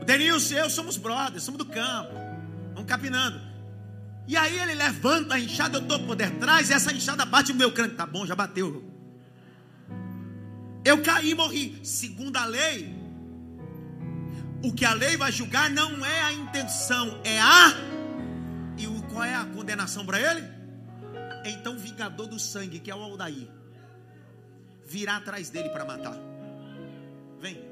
O 0.00 0.04
Denilson 0.04 0.54
e 0.54 0.58
eu 0.58 0.68
somos 0.68 0.96
brother, 0.96 1.40
somos 1.40 1.58
do 1.58 1.66
campo. 1.66 2.14
Vamos 2.74 2.88
capinando. 2.88 3.51
E 4.26 4.36
aí 4.36 4.58
ele 4.58 4.74
levanta 4.74 5.34
a 5.34 5.40
enxada, 5.40 5.78
eu 5.78 5.82
estou 5.82 5.98
por 6.00 6.14
detrás, 6.14 6.70
e 6.70 6.72
essa 6.72 6.92
enxada 6.92 7.24
bate 7.24 7.52
no 7.52 7.58
meu 7.58 7.72
crânio. 7.72 7.96
Tá 7.96 8.06
bom, 8.06 8.24
já 8.24 8.34
bateu. 8.34 8.82
Eu 10.84 11.02
caí 11.02 11.30
e 11.30 11.34
morri. 11.34 11.80
Segundo 11.84 12.36
a 12.36 12.44
lei, 12.44 12.94
o 14.62 14.72
que 14.72 14.84
a 14.84 14.94
lei 14.94 15.16
vai 15.16 15.32
julgar 15.32 15.70
não 15.70 16.04
é 16.04 16.22
a 16.22 16.32
intenção, 16.32 17.20
é 17.24 17.40
a. 17.40 17.72
E 18.78 18.86
qual 19.12 19.24
é 19.24 19.34
a 19.34 19.44
condenação 19.44 20.06
para 20.06 20.18
ele? 20.18 20.48
Então, 21.44 21.74
o 21.74 21.78
vingador 21.78 22.26
do 22.26 22.38
sangue, 22.38 22.78
que 22.78 22.90
é 22.90 22.94
o 22.94 23.02
Aldair, 23.02 23.48
virá 24.86 25.16
atrás 25.16 25.50
dele 25.50 25.68
para 25.68 25.84
matar. 25.84 26.16
Vem. 27.40 27.71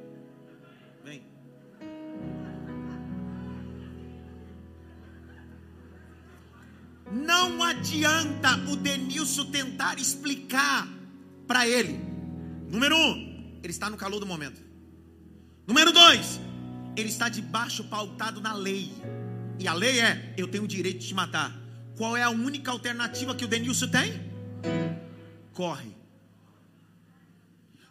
Não 7.10 7.62
adianta 7.62 8.56
o 8.68 8.76
Denilson 8.76 9.46
tentar 9.46 9.98
explicar 9.98 10.88
para 11.46 11.66
ele. 11.66 12.00
Número 12.70 12.96
um, 12.96 13.58
ele 13.62 13.72
está 13.72 13.90
no 13.90 13.96
calor 13.96 14.20
do 14.20 14.26
momento. 14.26 14.62
Número 15.66 15.92
dois, 15.92 16.40
ele 16.96 17.08
está 17.08 17.28
debaixo 17.28 17.84
pautado 17.84 18.40
na 18.40 18.54
lei. 18.54 18.92
E 19.58 19.66
a 19.66 19.74
lei 19.74 20.00
é: 20.00 20.34
eu 20.36 20.46
tenho 20.46 20.64
o 20.64 20.68
direito 20.68 21.00
de 21.00 21.08
te 21.08 21.14
matar. 21.14 21.52
Qual 21.96 22.16
é 22.16 22.22
a 22.22 22.30
única 22.30 22.70
alternativa 22.70 23.34
que 23.34 23.44
o 23.44 23.48
Denilson 23.48 23.88
tem? 23.88 24.12
Corre. 25.52 26.00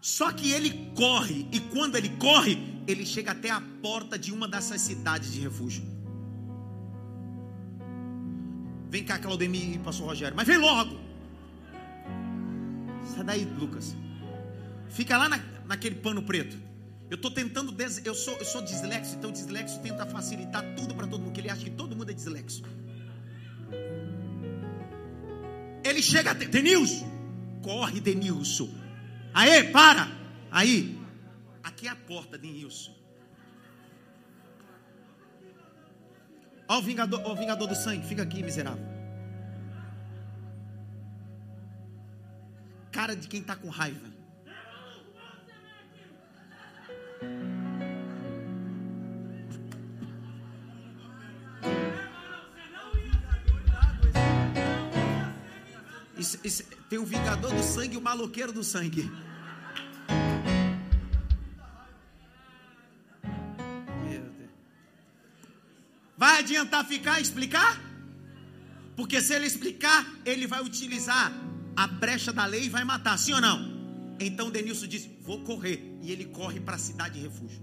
Só 0.02 0.32
que 0.32 0.52
ele 0.52 0.92
corre, 0.96 1.46
e 1.52 1.60
quando 1.60 1.98
ele 1.98 2.10
corre, 2.18 2.58
ele 2.88 3.06
chega 3.06 3.32
até 3.32 3.50
a 3.50 3.62
porta 3.82 4.18
de 4.18 4.32
uma 4.32 4.48
dessas 4.48 4.82
cidades 4.82 5.34
de 5.34 5.42
refúgio. 5.42 5.84
Vem 8.90 9.04
cá, 9.04 9.20
Claudemir 9.20 9.76
e 9.76 9.80
pastor 9.80 10.08
Rogério, 10.08 10.36
mas 10.36 10.48
vem 10.48 10.58
logo. 10.58 11.00
Sai 13.16 13.24
daí, 13.24 13.46
Lucas. 13.46 13.96
Fica 14.90 15.16
lá 15.16 15.30
na, 15.30 15.40
naquele 15.66 15.96
pano 15.96 16.24
preto. 16.24 16.58
Eu 17.10 17.16
estou 17.16 17.32
tentando, 17.32 17.76
eu 18.04 18.16
sou, 18.16 18.36
eu 18.38 18.46
sou 18.46 18.62
dislexo, 18.62 19.16
então 19.16 19.32
dislexo 19.32 19.80
tenta 19.80 20.06
facilitar 20.06 20.64
tudo 20.76 20.94
para 20.96 21.08
todo 21.08 21.22
mundo, 21.22 21.34
que 21.34 21.40
ele 21.40 21.50
acha 21.50 21.64
que 21.64 21.72
todo 21.72 21.96
mundo 21.96 22.10
é 22.10 22.14
dislexo. 22.14 22.64
Ele 25.84 26.02
chega 26.02 26.32
até, 26.32 26.46
Denilson, 26.46 27.10
corre 27.62 28.00
Denilson. 28.00 28.70
Aê, 29.34 29.64
para, 29.66 30.12
aí, 30.52 31.00
aqui 31.64 31.88
é 31.88 31.92
a 31.92 31.96
porta 31.96 32.38
de 32.38 32.48
Denilson. 32.48 32.99
Ó 36.70 36.78
o 36.78 36.82
vingador, 36.84 37.20
ó 37.26 37.32
o 37.32 37.36
vingador 37.36 37.68
do 37.68 37.76
sangue, 37.76 38.06
fica 38.06 38.22
aqui, 38.22 38.44
miserável. 38.44 38.86
Cara 42.92 43.16
de 43.16 43.28
quem 43.28 43.42
está 43.42 43.56
com 43.56 43.70
raiva. 43.70 44.08
Isso, 56.16 56.38
isso, 56.44 56.64
tem 56.88 57.00
o 57.00 57.06
vingador 57.06 57.52
do 57.52 57.64
sangue 57.64 57.96
e 57.96 57.98
o 57.98 58.02
maloqueiro 58.02 58.52
do 58.52 58.64
sangue. 58.64 59.10
Adiantar 66.70 66.86
ficar 66.86 67.20
e 67.20 67.24
explicar? 67.24 67.82
Porque 68.96 69.20
se 69.22 69.34
ele 69.34 69.48
explicar, 69.48 70.06
ele 70.24 70.46
vai 70.46 70.62
utilizar 70.62 71.34
a 71.76 71.88
brecha 71.88 72.32
da 72.32 72.46
lei 72.46 72.66
e 72.66 72.70
vai 72.70 72.84
matar, 72.84 73.18
sim 73.18 73.34
ou 73.34 73.42
não? 73.42 73.58
Então 74.20 74.52
Denilson 74.52 74.86
diz: 74.86 75.10
Vou 75.22 75.44
correr. 75.44 75.98
E 76.02 76.12
ele 76.12 76.26
corre 76.26 76.60
para 76.60 76.76
a 76.76 76.80
cidade 76.80 77.16
de 77.16 77.26
refúgio. 77.26 77.62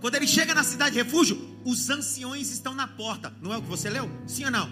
Quando 0.00 0.14
ele 0.14 0.26
chega 0.26 0.54
na 0.54 0.62
cidade 0.62 0.92
de 0.92 1.02
refúgio, 1.02 1.60
os 1.64 1.90
anciões 1.90 2.50
estão 2.50 2.74
na 2.74 2.88
porta. 2.88 3.32
Não 3.42 3.52
é 3.52 3.58
o 3.58 3.62
que 3.62 3.68
você 3.68 3.90
leu? 3.90 4.10
Sim 4.26 4.46
ou 4.46 4.50
não? 4.50 4.70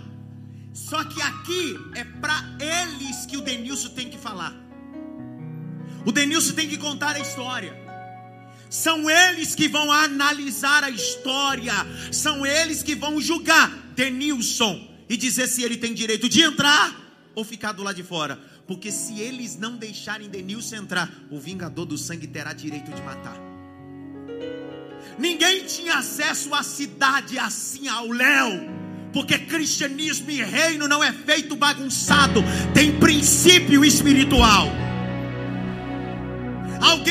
Só 0.72 1.04
que 1.04 1.20
aqui 1.20 1.76
é 1.94 2.04
para 2.04 2.56
eles 2.58 3.26
que 3.26 3.36
o 3.36 3.42
Denilson 3.42 3.90
tem 3.90 4.08
que 4.08 4.16
falar. 4.16 4.54
O 6.06 6.12
Denilson 6.12 6.54
tem 6.54 6.68
que 6.68 6.78
contar 6.78 7.14
a 7.14 7.20
história. 7.20 7.87
São 8.70 9.08
eles 9.08 9.54
que 9.54 9.68
vão 9.68 9.90
analisar 9.90 10.84
a 10.84 10.90
história. 10.90 11.72
São 12.12 12.46
eles 12.46 12.82
que 12.82 12.94
vão 12.94 13.20
julgar 13.20 13.70
Denilson 13.94 14.88
e 15.08 15.16
dizer 15.16 15.48
se 15.48 15.62
ele 15.62 15.76
tem 15.76 15.94
direito 15.94 16.28
de 16.28 16.42
entrar 16.42 17.30
ou 17.34 17.44
ficar 17.44 17.72
do 17.72 17.82
lado 17.82 17.96
de 17.96 18.02
fora. 18.02 18.38
Porque 18.66 18.92
se 18.92 19.18
eles 19.20 19.56
não 19.56 19.76
deixarem 19.76 20.28
Denilson 20.28 20.76
entrar, 20.76 21.10
o 21.30 21.38
vingador 21.38 21.86
do 21.86 21.96
sangue 21.96 22.26
terá 22.26 22.52
direito 22.52 22.92
de 22.92 23.02
matar. 23.02 23.36
Ninguém 25.18 25.64
tinha 25.64 25.94
acesso 25.94 26.54
à 26.54 26.62
cidade 26.62 27.38
assim 27.38 27.88
ao 27.88 28.08
léu 28.10 28.78
porque 29.12 29.38
cristianismo 29.38 30.30
e 30.30 30.42
reino 30.42 30.86
não 30.86 31.02
é 31.02 31.12
feito 31.12 31.56
bagunçado, 31.56 32.42
tem 32.74 32.98
princípio 32.98 33.84
espiritual. 33.84 34.68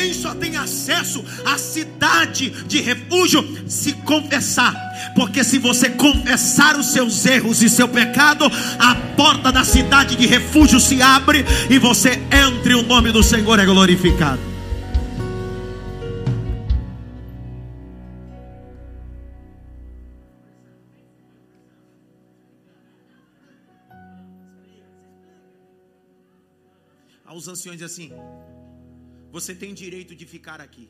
Alguém 0.07 0.13
só 0.13 0.33
tem 0.33 0.55
acesso 0.55 1.23
à 1.45 1.57
cidade 1.57 2.49
de 2.65 2.79
refúgio 2.79 3.43
se 3.67 3.91
confessar. 3.91 4.73
Porque 5.13 5.43
se 5.43 5.57
você 5.57 5.89
confessar 5.89 6.77
os 6.77 6.87
seus 6.87 7.25
erros 7.25 7.61
e 7.61 7.69
seu 7.69 7.89
pecado, 7.89 8.45
a 8.79 8.95
porta 9.17 9.51
da 9.51 9.65
cidade 9.65 10.15
de 10.15 10.25
refúgio 10.25 10.79
se 10.79 11.01
abre 11.01 11.43
e 11.69 11.77
você 11.77 12.21
entre, 12.31 12.73
o 12.73 12.83
nome 12.83 13.11
do 13.11 13.21
Senhor 13.21 13.59
é 13.59 13.65
glorificado. 13.65 14.39
os 27.37 27.47
anciões 27.47 27.83
assim: 27.83 28.11
Você 29.37 29.53
tem 29.53 29.71
direito 29.71 30.15
de 30.15 30.25
ficar 30.25 30.59
aqui. 30.59 30.89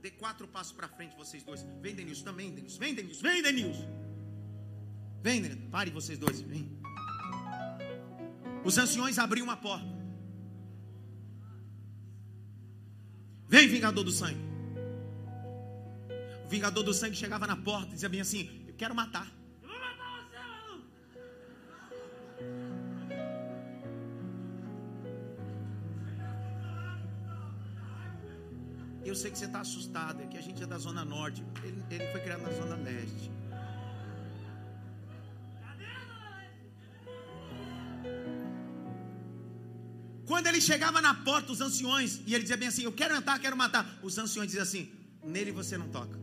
Dê 0.00 0.10
quatro 0.10 0.48
passos 0.48 0.72
para 0.72 0.88
frente, 0.88 1.14
vocês 1.14 1.42
dois. 1.42 1.60
Vem, 1.82 1.94
Denilson, 1.94 2.24
também, 2.24 2.50
Denilson. 2.50 2.78
Vem, 2.78 2.94
Denilson, 2.94 3.22
vem, 3.22 3.42
Denilson. 3.42 3.88
Vem, 5.22 5.42
Denilson. 5.42 5.70
Pare 5.70 5.90
vocês 5.90 6.18
dois, 6.18 6.40
vem. 6.40 6.66
Os 8.64 8.78
anciões 8.78 9.18
abriam 9.18 9.44
uma 9.44 9.58
porta. 9.58 9.86
Vem, 13.46 13.68
Vingador 13.68 14.02
do 14.02 14.12
Sangue. 14.12 14.40
O 16.46 16.48
Vingador 16.48 16.82
do 16.82 16.94
Sangue 16.94 17.16
chegava 17.16 17.46
na 17.46 17.56
porta 17.56 17.90
e 17.90 17.94
dizia 17.96 18.08
bem 18.08 18.22
assim: 18.22 18.64
Eu 18.66 18.74
quero 18.76 18.94
matar. 18.94 19.30
Eu 22.40 22.77
sei 29.14 29.30
que 29.30 29.38
você 29.38 29.46
está 29.46 29.60
assustado, 29.60 30.22
é 30.22 30.26
que 30.26 30.36
a 30.36 30.40
gente 30.40 30.62
é 30.62 30.66
da 30.66 30.78
Zona 30.78 31.04
Norte. 31.04 31.44
Ele, 31.62 31.82
ele 31.90 32.06
foi 32.12 32.20
criado 32.20 32.42
na 32.42 32.50
Zona 32.50 32.76
Leste. 32.76 33.30
Quando 40.26 40.46
ele 40.46 40.60
chegava 40.60 41.00
na 41.00 41.14
porta, 41.14 41.52
os 41.52 41.60
anciões, 41.62 42.20
e 42.26 42.34
ele 42.34 42.42
dizia 42.42 42.56
bem 42.56 42.68
assim: 42.68 42.82
Eu 42.82 42.92
quero 42.92 43.14
entrar, 43.16 43.38
quero 43.38 43.56
matar. 43.56 43.98
Os 44.02 44.18
anciões 44.18 44.48
diziam 44.48 44.62
assim: 44.62 44.92
Nele 45.24 45.50
você 45.50 45.78
não 45.78 45.88
toca. 45.88 46.18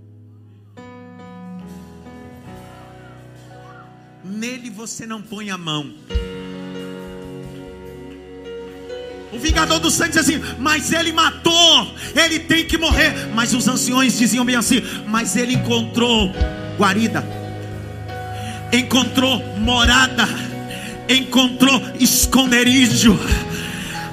Nele 4.23 4.69
você 4.69 5.07
não 5.07 5.21
põe 5.21 5.49
a 5.49 5.57
mão. 5.57 5.95
O 9.35 9.39
vingador 9.39 9.79
do 9.79 9.91
sangue 9.91 10.11
diz 10.11 10.21
assim: 10.21 10.41
Mas 10.57 10.93
ele 10.93 11.11
matou, 11.11 11.93
ele 12.15 12.39
tem 12.39 12.63
que 12.63 12.77
morrer. 12.77 13.13
Mas 13.33 13.53
os 13.53 13.67
anciões 13.67 14.17
diziam 14.17 14.45
bem 14.45 14.55
assim: 14.55 14.81
Mas 15.07 15.35
ele 15.35 15.55
encontrou 15.55 16.31
guarida, 16.77 17.23
encontrou 18.71 19.43
morada, 19.57 20.27
encontrou 21.09 21.81
esconderijo. 21.99 23.19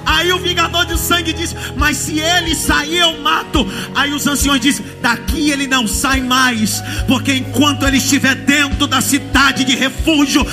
Aí 0.05 0.31
o 0.33 0.39
vingador 0.39 0.85
do 0.85 0.97
sangue 0.97 1.31
diz: 1.31 1.55
Mas 1.77 1.97
se 1.97 2.19
ele 2.19 2.53
sair, 2.53 2.97
eu 2.97 3.17
mato. 3.21 3.65
Aí 3.95 4.11
os 4.11 4.27
anciões 4.27 4.59
dizem: 4.59 4.85
Daqui 5.01 5.51
ele 5.51 5.67
não 5.67 5.87
sai 5.87 6.21
mais, 6.21 6.83
porque 7.07 7.33
enquanto 7.33 7.85
ele 7.85 7.97
estiver 7.97 8.35
dentro 8.35 8.87
da 8.87 8.99
cidade 8.99 9.63
de 9.63 9.75
refúgio, 9.75 10.45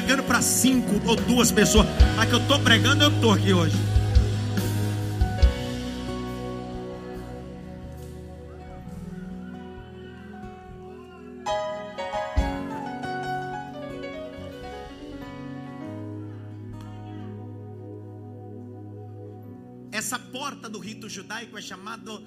pregando 0.00 0.22
para 0.22 0.40
cinco 0.40 0.94
ou 1.06 1.14
duas 1.14 1.52
pessoas, 1.52 1.86
mas 2.16 2.26
que 2.26 2.34
eu 2.34 2.38
estou 2.38 2.58
pregando, 2.60 3.04
eu 3.04 3.10
estou 3.10 3.32
aqui 3.32 3.52
hoje. 3.52 3.76
Essa 19.92 20.18
porta 20.18 20.66
do 20.66 20.78
rito 20.78 21.10
judaico 21.10 21.58
é 21.58 21.60
chamada 21.60 22.22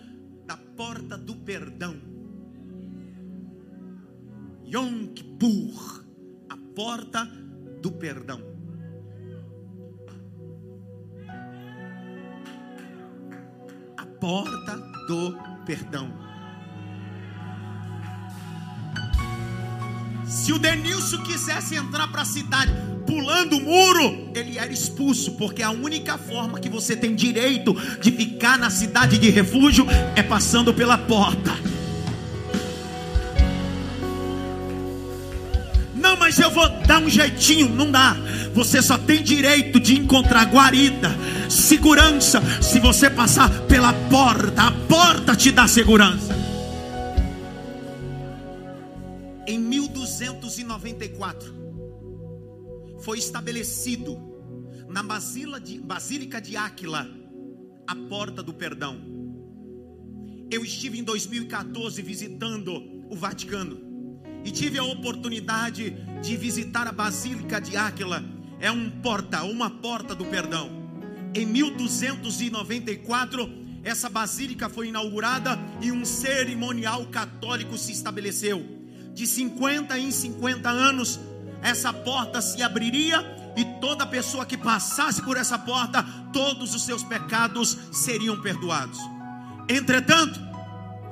da 0.45 0.55
porta 0.55 1.17
do 1.17 1.35
perdão. 1.37 1.99
Yom 4.63 5.07
Kippur, 5.07 6.05
a 6.47 6.57
porta 6.75 7.25
do 7.25 7.42
perdão. 7.91 8.41
A 13.97 14.05
porta 14.19 14.77
do 15.07 15.37
perdão. 15.65 16.11
Se 20.25 20.51
o 20.51 20.59
Denilson 20.59 21.21
quisesse 21.23 21.75
entrar 21.75 22.07
para 22.07 22.23
a 22.23 22.25
cidade 22.25 22.71
pulando 23.05 23.57
o 23.57 23.61
muro, 23.61 24.31
ele 24.35 24.57
era 24.57 24.71
expulso, 24.71 25.33
porque 25.33 25.61
a 25.61 25.69
única 25.69 26.17
forma 26.17 26.59
que 26.59 26.69
você 26.69 26.95
tem 26.95 27.15
direito 27.15 27.73
de 27.99 28.11
ficar 28.11 28.57
na 28.57 28.69
cidade 28.69 29.17
de 29.17 29.29
refúgio 29.29 29.85
é 30.15 30.23
passando 30.23 30.73
pela 30.73 30.97
porta. 30.97 31.51
Não, 35.93 36.17
mas 36.17 36.39
eu 36.39 36.49
vou 36.49 36.69
dar 36.93 37.01
um 37.01 37.09
jeitinho, 37.09 37.69
não 37.69 37.89
dá. 37.89 38.15
Você 38.53 38.79
só 38.81 38.99
tem 38.99 39.23
direito 39.23 39.79
de 39.79 39.95
encontrar 39.95 40.45
guarida, 40.45 41.09
segurança, 41.49 42.39
se 42.61 42.79
você 42.79 43.09
passar 43.09 43.49
pela 43.63 43.91
porta. 44.09 44.61
A 44.61 44.71
porta 44.71 45.35
te 45.35 45.51
dá 45.51 45.67
segurança. 45.67 46.35
Em 49.47 49.57
1294 49.57 51.51
foi 53.01 53.17
estabelecido 53.17 54.15
na 54.87 55.01
Basílica 55.01 56.39
de 56.39 56.55
Áquila 56.55 57.09
a 57.87 57.95
porta 57.95 58.43
do 58.43 58.53
perdão. 58.53 59.01
Eu 60.51 60.63
estive 60.63 60.99
em 60.99 61.03
2014 61.03 61.99
visitando 62.03 63.03
o 63.09 63.15
Vaticano 63.15 63.92
e 64.43 64.51
tive 64.51 64.77
a 64.77 64.83
oportunidade 64.83 65.91
de 66.21 66.37
visitar 66.37 66.87
a 66.87 66.91
Basílica 66.91 67.61
de 67.61 67.77
Áquila. 67.77 68.23
É 68.59 68.71
um 68.71 68.89
porta, 68.89 69.43
uma 69.43 69.69
porta 69.69 70.15
do 70.15 70.25
perdão. 70.25 70.83
Em 71.33 71.45
1294, 71.45 73.49
essa 73.83 74.09
basílica 74.09 74.69
foi 74.69 74.87
inaugurada 74.87 75.59
e 75.81 75.91
um 75.91 76.05
cerimonial 76.05 77.05
católico 77.07 77.77
se 77.77 77.91
estabeleceu. 77.91 78.65
De 79.13 79.27
50 79.27 79.99
em 79.99 80.09
50 80.09 80.69
anos, 80.69 81.19
essa 81.61 81.91
porta 81.91 82.41
se 82.41 82.61
abriria 82.61 83.21
e 83.55 83.65
toda 83.79 84.05
pessoa 84.05 84.45
que 84.45 84.57
passasse 84.57 85.21
por 85.21 85.37
essa 85.37 85.59
porta, 85.59 86.03
todos 86.31 86.73
os 86.73 86.83
seus 86.83 87.03
pecados 87.03 87.77
seriam 87.91 88.39
perdoados. 88.41 88.97
Entretanto, 89.67 90.39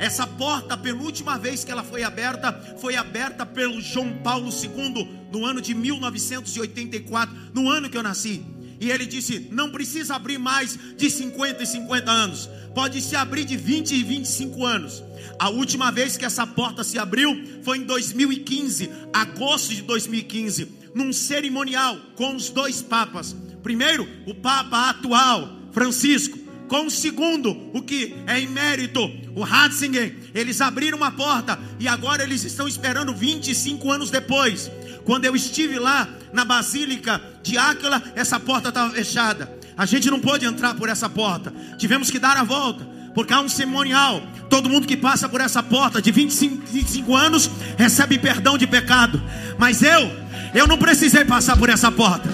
essa 0.01 0.25
porta, 0.25 0.73
a 0.73 0.77
penúltima 0.77 1.37
vez 1.37 1.63
que 1.63 1.71
ela 1.71 1.83
foi 1.83 2.01
aberta, 2.01 2.51
foi 2.81 2.95
aberta 2.95 3.45
pelo 3.45 3.79
João 3.79 4.17
Paulo 4.23 4.49
II 4.49 5.07
no 5.31 5.45
ano 5.45 5.61
de 5.61 5.75
1984, 5.75 7.35
no 7.53 7.69
ano 7.69 7.87
que 7.87 7.95
eu 7.95 8.01
nasci. 8.01 8.43
E 8.79 8.89
ele 8.89 9.05
disse: 9.05 9.47
não 9.51 9.69
precisa 9.69 10.15
abrir 10.15 10.39
mais 10.39 10.75
de 10.97 11.07
50 11.07 11.61
e 11.61 11.67
50 11.67 12.11
anos, 12.11 12.49
pode 12.73 12.99
se 12.99 13.15
abrir 13.15 13.45
de 13.45 13.55
20 13.55 13.91
e 13.91 14.01
25 14.01 14.65
anos. 14.65 15.03
A 15.37 15.49
última 15.49 15.91
vez 15.91 16.17
que 16.17 16.25
essa 16.25 16.47
porta 16.47 16.83
se 16.83 16.97
abriu 16.97 17.61
foi 17.61 17.77
em 17.77 17.83
2015, 17.83 18.89
agosto 19.13 19.75
de 19.75 19.83
2015, 19.83 20.67
num 20.95 21.13
cerimonial 21.13 21.95
com 22.15 22.35
os 22.35 22.49
dois 22.49 22.81
papas. 22.81 23.35
Primeiro, 23.61 24.09
o 24.25 24.33
papa 24.33 24.89
atual, 24.89 25.59
Francisco, 25.71 26.39
com 26.71 26.85
o 26.85 26.89
segundo, 26.89 27.69
o 27.73 27.81
que 27.81 28.15
é 28.25 28.39
emérito, 28.39 29.11
o 29.35 29.43
Ratzinger. 29.43 30.15
Eles 30.33 30.61
abriram 30.61 30.97
uma 30.97 31.11
porta 31.11 31.59
e 31.77 31.85
agora 31.85 32.23
eles 32.23 32.45
estão 32.45 32.65
esperando 32.65 33.13
25 33.13 33.91
anos 33.91 34.09
depois. 34.09 34.71
Quando 35.03 35.25
eu 35.25 35.35
estive 35.35 35.77
lá 35.77 36.07
na 36.31 36.45
Basílica 36.45 37.21
de 37.43 37.57
Áquila, 37.57 38.01
essa 38.15 38.39
porta 38.39 38.69
estava 38.69 38.89
fechada. 38.93 39.53
A 39.75 39.85
gente 39.85 40.09
não 40.09 40.21
pôde 40.21 40.45
entrar 40.45 40.73
por 40.75 40.87
essa 40.87 41.09
porta. 41.09 41.53
Tivemos 41.77 42.09
que 42.09 42.17
dar 42.17 42.37
a 42.37 42.43
volta 42.45 42.87
porque 43.13 43.33
há 43.33 43.41
um 43.41 43.49
cerimonial. 43.49 44.23
Todo 44.49 44.69
mundo 44.69 44.87
que 44.87 44.95
passa 44.95 45.27
por 45.27 45.41
essa 45.41 45.61
porta 45.61 46.01
de 46.01 46.09
25, 46.09 46.67
25 46.67 47.13
anos 47.13 47.51
recebe 47.77 48.17
perdão 48.17 48.57
de 48.57 48.65
pecado. 48.65 49.21
Mas 49.59 49.83
eu, 49.83 50.09
eu 50.53 50.65
não 50.67 50.77
precisei 50.77 51.25
passar 51.25 51.57
por 51.57 51.67
essa 51.67 51.91
porta. 51.91 52.29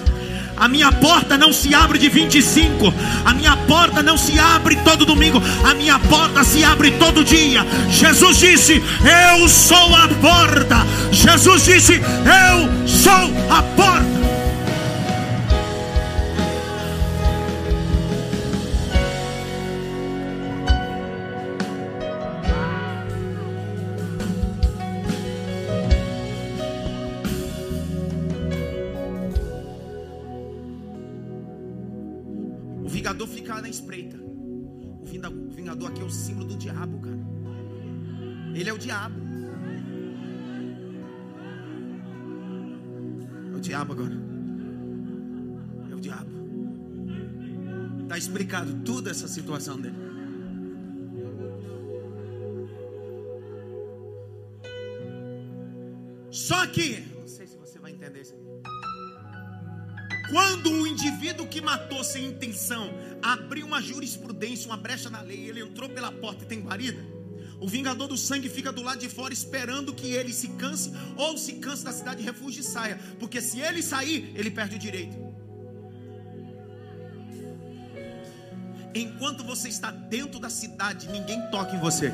A 0.57 0.67
minha 0.67 0.91
porta 0.91 1.37
não 1.37 1.53
se 1.53 1.73
abre 1.73 1.99
de 1.99 2.09
25. 2.09 2.93
A 3.25 3.33
minha 3.33 3.55
porta 3.55 4.01
não 4.01 4.17
se 4.17 4.39
abre 4.39 4.75
todo 4.77 5.05
domingo. 5.05 5.41
A 5.63 5.73
minha 5.73 5.99
porta 5.99 6.43
se 6.43 6.63
abre 6.63 6.91
todo 6.91 7.23
dia. 7.23 7.65
Jesus 7.89 8.37
disse: 8.39 8.83
Eu 9.33 9.47
sou 9.47 9.95
a 9.95 10.07
porta. 10.07 10.85
Jesus 11.11 11.65
disse: 11.65 11.93
Eu 11.93 12.87
sou 12.87 13.51
a 13.51 13.61
porta. 13.75 13.96
Na 33.67 33.69
espreita. 33.69 34.17
O 34.17 35.49
vingador 35.49 35.89
aqui 35.89 36.01
é 36.01 36.06
o 36.06 36.10
símbolo 36.10 36.47
do 36.47 36.58
diabo, 36.58 36.99
cara. 36.99 37.19
Ele 38.56 38.69
é 38.69 38.73
o 38.73 38.77
diabo. 38.77 39.15
É 43.53 43.56
o 43.56 43.60
diabo 43.60 43.93
agora. 43.93 44.13
É 45.91 45.95
o 45.95 45.99
diabo. 45.99 46.32
Está 48.03 48.17
explicado 48.17 48.73
tudo 48.86 49.10
essa 49.10 49.27
situação 49.27 49.80
dele. 49.80 49.95
Só 56.32 56.67
que, 56.67 57.03
não 57.19 57.27
sei 57.27 57.47
se 57.47 57.58
você 57.58 57.80
vai 57.80 57.91
entender 57.91 58.21
isso 58.21 58.34
aqui. 58.34 58.76
Quando 60.29 60.71
o 60.71 60.85
indivíduo 60.85 61.47
que 61.47 61.61
matou 61.61 62.03
sem 62.03 62.25
intenção 62.25 62.93
abriu 63.21 63.65
uma 63.65 63.81
jurisprudência, 63.81 64.67
uma 64.67 64.77
brecha 64.77 65.09
na 65.09 65.21
lei, 65.21 65.47
ele 65.47 65.61
entrou 65.61 65.87
pela 65.87 66.11
porta 66.11 66.43
e 66.43 66.47
tem 66.47 66.59
guarida, 66.59 67.01
o 67.59 67.67
vingador 67.67 68.07
do 68.07 68.17
sangue 68.17 68.49
fica 68.49 68.71
do 68.71 68.83
lado 68.83 68.99
de 68.99 69.09
fora 69.09 69.33
esperando 69.33 69.93
que 69.93 70.11
ele 70.11 70.33
se 70.33 70.49
canse 70.49 70.91
ou 71.15 71.37
se 71.37 71.53
canse 71.53 71.83
da 71.83 71.91
cidade 71.91 72.21
de 72.21 72.25
refúgio 72.25 72.61
e 72.61 72.63
saia, 72.63 72.99
porque 73.19 73.41
se 73.41 73.59
ele 73.59 73.81
sair, 73.81 74.31
ele 74.35 74.51
perde 74.51 74.75
o 74.75 74.79
direito. 74.79 75.17
Enquanto 78.93 79.43
você 79.43 79.69
está 79.69 79.91
dentro 79.91 80.39
da 80.39 80.49
cidade, 80.49 81.07
ninguém 81.07 81.41
toca 81.49 81.75
em 81.75 81.79
você. 81.79 82.11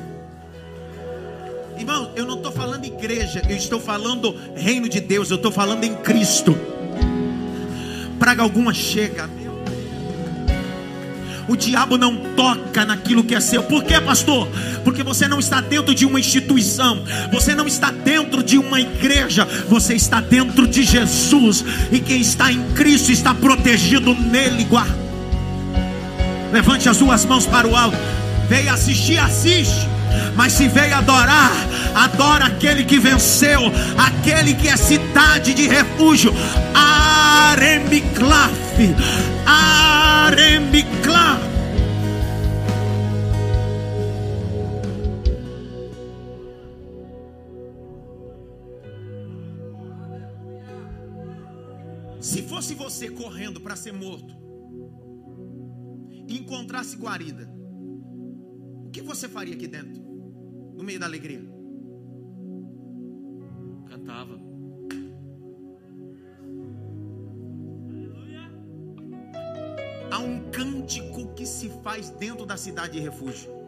Irmão, 1.76 2.12
eu 2.14 2.24
não 2.24 2.36
estou 2.36 2.52
falando 2.52 2.84
igreja, 2.84 3.42
eu 3.48 3.56
estou 3.56 3.80
falando 3.80 4.30
reino 4.54 4.88
de 4.88 5.00
Deus, 5.00 5.30
eu 5.30 5.36
estou 5.36 5.50
falando 5.50 5.84
em 5.84 5.96
Cristo 5.96 6.54
praga 8.24 8.42
alguma 8.42 8.72
chega. 8.72 9.28
O 11.46 11.54
diabo 11.54 11.98
não 11.98 12.16
toca 12.34 12.86
naquilo 12.86 13.22
que 13.22 13.34
é 13.34 13.40
seu. 13.40 13.62
Por 13.64 13.84
quê, 13.84 14.00
pastor? 14.00 14.48
Porque 14.82 15.02
você 15.02 15.28
não 15.28 15.38
está 15.38 15.60
dentro 15.60 15.94
de 15.94 16.06
uma 16.06 16.18
instituição, 16.18 17.04
você 17.30 17.54
não 17.54 17.66
está 17.66 17.90
dentro 17.90 18.42
de 18.42 18.56
uma 18.56 18.80
igreja, 18.80 19.46
você 19.68 19.92
está 19.92 20.22
dentro 20.22 20.66
de 20.66 20.84
Jesus. 20.84 21.62
E 21.92 22.00
quem 22.00 22.22
está 22.22 22.50
em 22.50 22.64
Cristo 22.72 23.12
está 23.12 23.34
protegido 23.34 24.14
nele. 24.14 24.66
Levante 26.50 26.88
as 26.88 26.96
suas 26.96 27.26
mãos 27.26 27.44
para 27.44 27.68
o 27.68 27.76
alto. 27.76 27.98
Veio 28.48 28.72
assistir, 28.72 29.18
assiste. 29.18 29.86
Mas 30.34 30.54
se 30.54 30.66
veio 30.66 30.96
adorar, 30.96 31.52
adora 31.94 32.46
aquele 32.46 32.84
que 32.84 32.98
venceu, 32.98 33.60
aquele 33.96 34.54
que 34.54 34.68
é 34.68 34.76
cidade 34.76 35.54
de 35.54 35.68
refúgio. 35.68 36.34
Aremiclaf, 36.74 38.52
Aremiclaf. 39.46 41.54
para 53.74 53.76
ser 53.76 53.92
morto 53.92 54.32
e 56.28 56.38
encontrasse 56.38 56.96
guarida, 56.96 57.52
o 58.84 58.90
que 58.90 59.02
você 59.02 59.28
faria 59.28 59.54
aqui 59.54 59.66
dentro, 59.66 60.00
no 60.76 60.84
meio 60.84 61.00
da 61.00 61.06
alegria? 61.06 61.53
Cantava. 64.04 64.38
Há 70.10 70.18
um 70.18 70.50
cântico 70.50 71.34
que 71.34 71.46
se 71.46 71.70
faz 71.82 72.10
dentro 72.10 72.44
da 72.44 72.56
cidade 72.56 72.92
de 72.92 73.00
refúgio. 73.00 73.63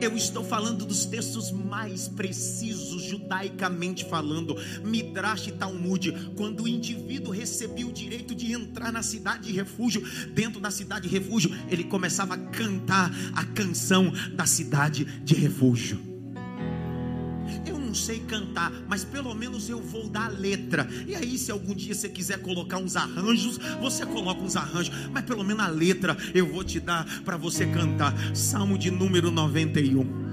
Eu 0.00 0.16
estou 0.16 0.44
falando 0.44 0.84
dos 0.84 1.04
textos 1.04 1.50
mais 1.50 2.08
precisos, 2.08 3.02
judaicamente 3.02 4.04
falando. 4.04 4.56
Midrash 4.84 5.48
e 5.48 5.52
Talmud. 5.52 6.12
Quando 6.36 6.62
o 6.62 6.68
indivíduo 6.68 7.32
recebia 7.32 7.86
o 7.86 7.92
direito 7.92 8.34
de 8.34 8.52
entrar 8.52 8.92
na 8.92 9.02
cidade 9.02 9.48
de 9.48 9.52
refúgio, 9.52 10.02
dentro 10.32 10.60
da 10.60 10.70
cidade 10.70 11.08
de 11.08 11.18
refúgio, 11.18 11.50
ele 11.68 11.84
começava 11.84 12.34
a 12.34 12.38
cantar 12.38 13.10
a 13.34 13.44
canção 13.44 14.12
da 14.34 14.46
cidade 14.46 15.04
de 15.24 15.34
refúgio 15.34 16.07
cantar, 18.58 18.72
mas 18.88 19.04
pelo 19.04 19.34
menos 19.34 19.68
eu 19.68 19.80
vou 19.80 20.08
dar 20.08 20.26
a 20.26 20.28
letra. 20.28 20.88
E 21.06 21.14
aí, 21.14 21.38
se 21.38 21.52
algum 21.52 21.74
dia 21.74 21.94
você 21.94 22.08
quiser 22.08 22.38
colocar 22.38 22.78
uns 22.78 22.96
arranjos, 22.96 23.58
você 23.80 24.04
coloca 24.04 24.42
uns 24.42 24.56
arranjos, 24.56 24.92
mas 25.12 25.24
pelo 25.24 25.44
menos 25.44 25.64
a 25.64 25.68
letra 25.68 26.16
eu 26.34 26.46
vou 26.46 26.64
te 26.64 26.80
dar 26.80 27.06
para 27.24 27.36
você 27.36 27.66
cantar. 27.66 28.12
Salmo 28.34 28.76
de 28.76 28.90
número 28.90 29.30
91. 29.30 30.28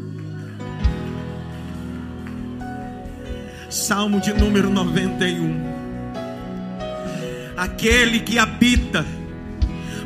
Salmo 3.70 4.20
de 4.20 4.34
número 4.34 4.70
91. 4.70 5.76
Aquele 7.56 8.20
que 8.20 8.40
habita 8.40 9.06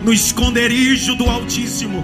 no 0.04 0.14
esconderijo 0.14 1.16
do 1.16 1.30
Altíssimo, 1.30 2.04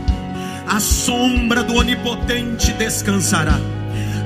a 0.68 0.80
sombra 0.80 1.64
do 1.64 1.76
Onipotente 1.76 2.74
descansará 2.74 3.75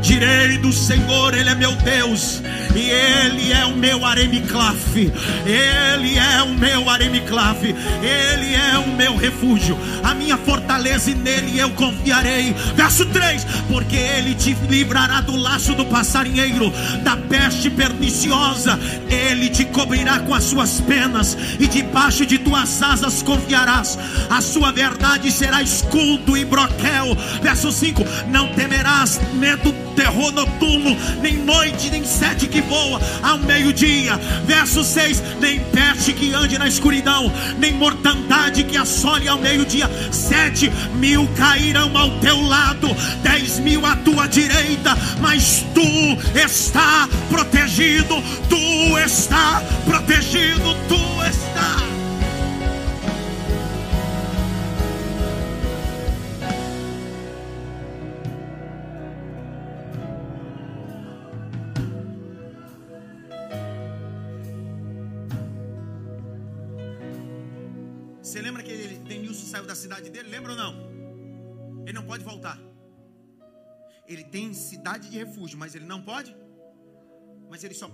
Direi 0.02 0.58
do 0.58 0.72
Senhor, 0.72 1.34
Ele 1.34 1.50
é 1.50 1.56
meu 1.56 1.74
Deus, 1.74 2.42
e 2.76 2.90
Ele 2.90 3.52
é 3.52 3.66
o 3.66 3.76
meu 3.76 4.06
aremiclafe, 4.06 5.12
Ele 5.46 6.18
é 6.18 6.42
o 6.42 6.54
meu 6.54 6.90
aremiclafe, 6.90 7.76
Ele 8.02 8.56
é 8.56 8.78
o 8.78 8.88
meu 8.96 9.16
refúgio, 9.18 9.78
a 10.04 10.14
minha 10.14 10.38
fortaleza, 10.38 11.12
e 11.12 11.16
nele 11.16 11.60
eu 11.60 11.70
confiarei. 11.72 12.56
Verso 12.76 13.06
3: 13.08 13.46
Porque 13.68 13.96
Ele 13.96 14.34
te 14.36 14.56
livrará 14.70 15.22
do 15.22 15.36
laço 15.36 15.74
do 15.76 15.86
passarinheiro, 15.86 16.72
da 17.04 17.18
peste 17.18 17.70
perniciosa, 17.70 18.80
Ele 19.10 19.50
te 19.50 19.66
cobrirá 19.66 20.20
com 20.20 20.34
as 20.34 20.46
suas 20.46 20.80
penas, 20.80 21.38
e 21.60 21.68
debaixo 21.68 22.26
de 22.26 22.38
tuas 22.38 22.82
asas 22.82 23.22
confiarás, 23.22 24.00
a 24.30 24.42
sua 24.42 24.72
verdade 24.72 25.32
será 25.32 25.62
escudo 25.62 26.38
e 26.38 26.46
broquel. 26.46 27.16
Verso 27.42 27.72
5: 27.72 28.04
Não 28.30 28.48
temerás 28.54 29.20
medo 29.34 29.89
terror 29.96 30.32
noturno, 30.32 30.96
nem 31.22 31.38
noite, 31.38 31.90
nem 31.90 32.04
sete 32.06 32.48
que 32.48 32.62
voa 32.62 33.02
ao 33.22 33.38
meio-dia. 33.40 34.18
Verso 34.46 34.84
6: 34.84 35.22
Nem 35.40 35.60
peste 35.60 36.14
que 36.14 36.34
ande 36.34 36.58
na 36.58 36.68
escuridão, 36.68 37.32
nem 37.58 37.74
mortandade 37.74 38.64
que 38.64 38.78
assole 38.78 39.28
ao 39.28 39.38
meio-dia. 39.38 39.90
Sete 40.12 40.72
mil 40.96 41.28
cairão 41.38 41.96
ao 41.98 42.10
teu 42.20 42.42
lado, 42.42 42.96
dez 43.24 43.60
mil 43.60 43.86
à 43.86 43.96
tua 43.98 44.28
direita, 44.28 44.98
mas 45.22 45.66
tu 45.74 45.82
está 46.38 47.08
protegido, 47.30 48.22
tu 48.50 48.98
está 48.98 49.62
protegido, 49.86 50.76
tu 50.88 50.96
está. 51.30 51.99
Cidade 69.80 70.10
dele, 70.10 70.30
lembra 70.30 70.52
ou 70.52 70.58
não? 70.64 70.74
Ele 71.84 71.94
não 71.94 72.06
pode 72.12 72.24
voltar. 72.24 72.58
Ele 74.08 74.24
tem 74.24 74.54
cidade 74.54 75.10
de 75.10 75.18
refúgio, 75.18 75.58
mas 75.58 75.76
ele 75.76 75.86
não 75.86 76.02
pode. 76.02 76.36
Mas 77.50 77.64
ele 77.64 77.74
só. 77.74 77.90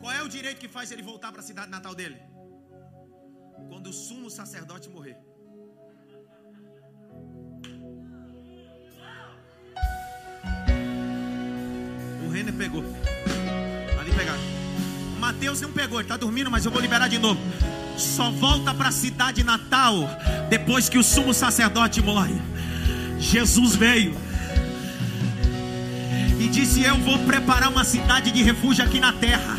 Qual 0.00 0.12
é 0.12 0.22
o 0.22 0.28
direito 0.28 0.58
que 0.58 0.68
faz 0.76 0.90
ele 0.90 1.02
voltar 1.02 1.30
para 1.32 1.42
a 1.42 1.48
cidade 1.50 1.70
natal 1.70 1.94
dele? 1.94 2.18
Quando 3.68 3.88
o 3.88 3.92
sumo 3.92 4.30
sacerdote 4.30 4.88
morrer. 4.88 5.18
O 12.24 12.30
Renner 12.32 12.56
pegou. 12.56 12.84
Mateus 15.40 15.62
não 15.62 15.72
pegou, 15.72 15.98
ele 15.98 16.04
está 16.04 16.18
dormindo, 16.18 16.50
mas 16.50 16.66
eu 16.66 16.70
vou 16.70 16.82
liberar 16.82 17.08
de 17.08 17.18
novo. 17.18 17.40
Só 17.96 18.30
volta 18.30 18.74
para 18.74 18.90
a 18.90 18.92
cidade 18.92 19.42
natal 19.42 20.06
depois 20.50 20.86
que 20.86 20.98
o 20.98 21.02
sumo 21.02 21.32
sacerdote 21.32 22.02
morre. 22.02 22.34
Jesus 23.18 23.74
veio 23.74 24.14
e 26.38 26.46
disse: 26.46 26.82
Eu 26.82 26.98
vou 26.98 27.18
preparar 27.20 27.70
uma 27.70 27.84
cidade 27.84 28.30
de 28.30 28.42
refúgio 28.42 28.84
aqui 28.84 29.00
na 29.00 29.14
terra. 29.14 29.58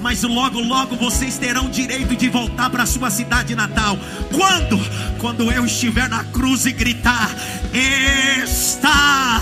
Mas 0.00 0.24
logo, 0.24 0.58
logo 0.58 0.96
vocês 0.96 1.38
terão 1.38 1.70
direito 1.70 2.16
de 2.16 2.28
voltar 2.28 2.68
para 2.68 2.84
sua 2.84 3.08
cidade 3.08 3.54
natal. 3.54 3.96
Quando? 4.32 4.76
Quando 5.20 5.48
eu 5.52 5.64
estiver 5.64 6.08
na 6.08 6.24
cruz 6.24 6.66
e 6.66 6.72
gritar: 6.72 7.30
Está 7.72 9.40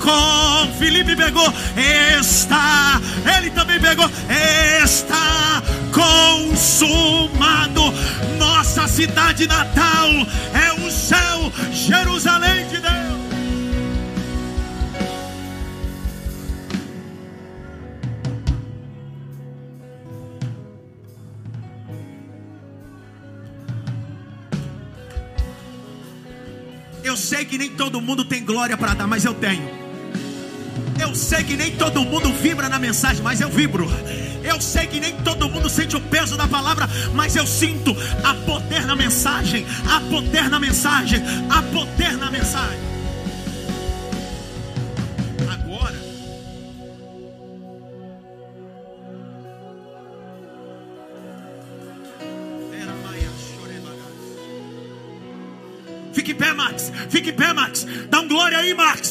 com 0.00 0.72
Felipe 0.78 1.14
pegou, 1.14 1.52
está, 2.18 3.00
ele 3.36 3.50
também 3.50 3.78
pegou, 3.78 4.10
está 4.82 5.62
consumado. 5.92 7.82
Nossa 8.38 8.88
cidade 8.88 9.46
natal 9.46 10.08
é 10.54 10.72
o 10.86 10.90
céu, 10.90 11.52
Jerusalém 11.70 12.66
de 12.68 12.78
Deus. 12.78 12.90
Eu 27.02 27.16
sei 27.16 27.44
que 27.44 27.58
nem 27.58 27.70
todo 27.70 28.00
mundo 28.00 28.24
tem 28.24 28.44
glória 28.44 28.76
para 28.76 28.94
dar, 28.94 29.06
mas 29.06 29.24
eu 29.24 29.34
tenho. 29.34 29.79
Eu 31.10 31.14
sei 31.16 31.42
que 31.42 31.56
nem 31.56 31.72
todo 31.72 32.04
mundo 32.04 32.32
vibra 32.34 32.68
na 32.68 32.78
mensagem, 32.78 33.20
mas 33.20 33.40
eu 33.40 33.48
vibro. 33.48 33.84
Eu 34.44 34.60
sei 34.60 34.86
que 34.86 35.00
nem 35.00 35.12
todo 35.24 35.48
mundo 35.48 35.68
sente 35.68 35.96
o 35.96 36.00
peso 36.00 36.36
da 36.36 36.46
palavra, 36.46 36.88
mas 37.16 37.34
eu 37.34 37.44
sinto 37.44 37.96
a 38.22 38.32
poder 38.46 38.86
na 38.86 38.94
mensagem, 38.94 39.66
a 39.90 40.00
poder 40.02 40.48
na 40.48 40.60
mensagem, 40.60 41.20
a 41.50 41.62
poder 41.62 42.16
na 42.16 42.30
mensagem. 42.30 42.78
Agora, 45.52 45.96
Fique 56.12 56.30
em 56.30 56.36
pé, 56.36 56.52
Max. 56.52 56.92
Fique 57.08 57.30
em 57.30 57.34
pé, 57.34 57.52
Max. 57.52 57.84
Dá 58.08 58.20
um 58.20 58.28
glória 58.28 58.58
aí, 58.58 58.72
Max. 58.74 59.09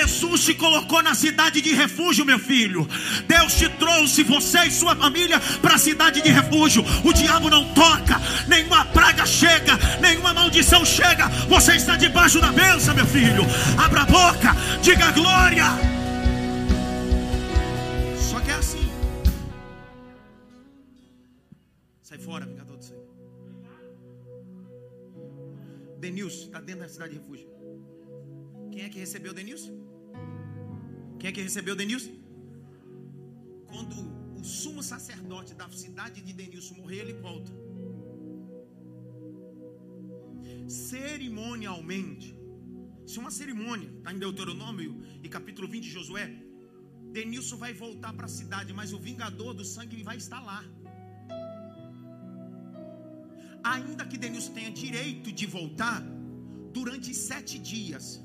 Jesus 0.00 0.44
te 0.44 0.54
colocou 0.54 1.02
na 1.02 1.14
cidade 1.14 1.60
de 1.60 1.74
refúgio, 1.74 2.24
meu 2.24 2.38
filho. 2.38 2.88
Deus 3.26 3.52
te 3.54 3.68
trouxe, 3.68 4.22
você 4.22 4.60
e 4.64 4.70
sua 4.70 4.96
família, 4.96 5.38
para 5.60 5.74
a 5.74 5.78
cidade 5.78 6.22
de 6.22 6.30
refúgio. 6.30 6.82
O 7.04 7.12
diabo 7.12 7.50
não 7.50 7.64
toca, 7.74 8.16
nenhuma 8.48 8.84
praga 8.86 9.26
chega, 9.26 9.78
nenhuma 10.00 10.32
maldição 10.32 10.84
chega. 10.86 11.28
Você 11.48 11.76
está 11.76 11.96
debaixo 11.96 12.40
da 12.40 12.50
bênção, 12.50 12.94
meu 12.94 13.06
filho. 13.06 13.44
Abra 13.78 14.02
a 14.02 14.06
boca, 14.06 14.56
diga 14.82 15.10
glória. 15.10 15.66
Só 18.16 18.40
que 18.40 18.50
é 18.50 18.54
assim. 18.54 18.90
Sai 22.00 22.18
fora, 22.18 22.46
vingador 22.46 22.78
do 22.78 22.84
Senhor. 22.84 23.04
Denilson 25.98 26.46
está 26.46 26.60
dentro 26.60 26.82
da 26.82 26.88
cidade 26.88 27.12
de 27.12 27.18
refúgio. 27.18 27.48
Quem 28.72 28.82
é 28.82 28.88
que 28.88 28.98
recebeu 28.98 29.34
Denilson? 29.34 29.89
Quem 31.20 31.28
é 31.28 31.32
que 31.32 31.42
recebeu 31.42 31.76
Denilson? 31.76 32.12
Quando 33.70 33.96
o 34.40 34.42
sumo 34.42 34.82
sacerdote 34.82 35.52
da 35.54 35.68
cidade 35.70 36.22
de 36.26 36.32
Denilson 36.32 36.76
morrer, 36.76 37.00
ele 37.00 37.12
volta. 37.12 37.52
Cerimonialmente, 40.66 42.28
Se 43.10 43.18
uma 43.18 43.30
cerimônia, 43.36 43.88
está 43.98 44.12
em 44.14 44.20
Deuteronômio 44.24 44.90
e 45.24 45.28
capítulo 45.28 45.66
20 45.66 45.82
de 45.82 45.90
Josué, 45.90 46.26
Denilson 47.14 47.56
vai 47.56 47.72
voltar 47.74 48.12
para 48.12 48.26
a 48.26 48.28
cidade, 48.28 48.72
mas 48.72 48.92
o 48.92 49.00
vingador 49.00 49.52
do 49.52 49.64
sangue 49.64 50.04
vai 50.04 50.16
estar 50.16 50.40
lá. 50.50 50.60
Ainda 53.64 54.06
que 54.06 54.16
Denilson 54.16 54.52
tenha 54.52 54.70
direito 54.70 55.32
de 55.32 55.44
voltar, 55.44 56.00
durante 56.72 57.12
sete 57.12 57.58
dias, 57.58 58.22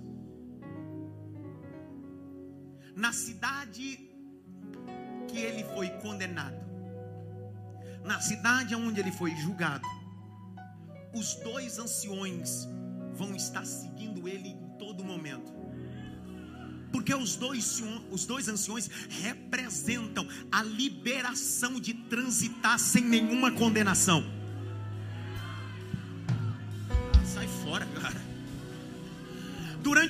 na 2.95 3.11
cidade 3.11 4.09
que 5.27 5.37
ele 5.37 5.63
foi 5.75 5.89
condenado, 6.01 6.63
na 8.03 8.21
cidade 8.21 8.73
onde 8.75 8.99
ele 8.99 9.11
foi 9.11 9.35
julgado, 9.35 9.87
os 11.13 11.35
dois 11.35 11.77
anciões 11.77 12.67
vão 13.13 13.35
estar 13.35 13.65
seguindo 13.65 14.27
ele 14.27 14.49
em 14.49 14.77
todo 14.77 15.03
momento. 15.03 15.53
Porque 16.91 17.13
os 17.13 17.35
dois, 17.35 17.83
os 18.09 18.25
dois 18.25 18.47
anciões 18.47 18.89
representam 19.09 20.27
a 20.51 20.63
liberação 20.63 21.79
de 21.79 21.93
transitar 21.93 22.79
sem 22.79 23.03
nenhuma 23.03 23.51
condenação. 23.51 24.23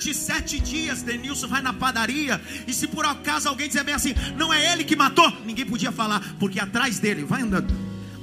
Durante 0.06 0.14
sete 0.14 0.60
dias, 0.60 1.02
Denilson 1.02 1.48
vai 1.48 1.64
na 1.64 1.74
padaria. 1.74 2.40
E 2.68 2.74
se 2.74 2.88
por 2.88 3.04
acaso 3.08 3.50
alguém 3.50 3.68
disser 3.68 3.84
bem 3.84 3.96
assim, 3.96 4.14
não 4.38 4.54
é 4.54 4.72
ele 4.72 4.84
que 4.84 4.96
matou, 4.96 5.32
ninguém 5.44 5.66
podia 5.66 5.92
falar, 5.92 6.36
porque 6.40 6.60
atrás 6.60 7.00
dele, 7.00 7.24
vai 7.24 7.42
andando, 7.42 7.74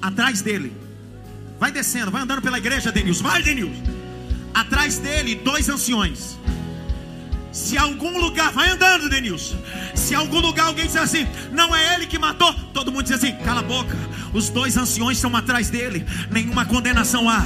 atrás 0.01 0.40
dele, 0.42 0.73
vai 1.59 1.73
descendo, 1.73 2.09
vai 2.09 2.23
andando 2.23 2.40
pela 2.40 2.57
igreja, 2.57 2.92
Denilson, 2.92 3.25
vai, 3.25 3.42
Denilson. 3.42 3.83
Atrás 4.55 4.99
dele, 4.99 5.35
dois 5.35 5.68
anciões 5.68 6.38
se 7.53 7.77
algum 7.77 8.19
lugar, 8.19 8.51
vai 8.51 8.71
andando, 8.71 9.11
Denilson. 9.11 9.57
Se 9.95 10.15
algum 10.15 10.41
lugar 10.41 10.67
alguém 10.67 10.87
diz 10.87 10.97
assim, 10.97 11.27
não 11.53 11.77
é 11.77 11.95
ele 11.95 12.07
que 12.07 12.19
matou, 12.19 12.53
todo 12.73 12.91
mundo 12.91 13.05
diz 13.05 13.12
assim, 13.12 13.33
cala 13.45 13.61
a 13.61 13.62
boca. 13.62 13.95
Os 14.33 14.49
dois 14.49 14.77
anciões 14.79 15.19
estão 15.19 15.37
atrás 15.37 15.69
dele. 15.69 16.07
Nenhuma 16.31 16.65
condenação 16.65 17.29
há. 17.29 17.45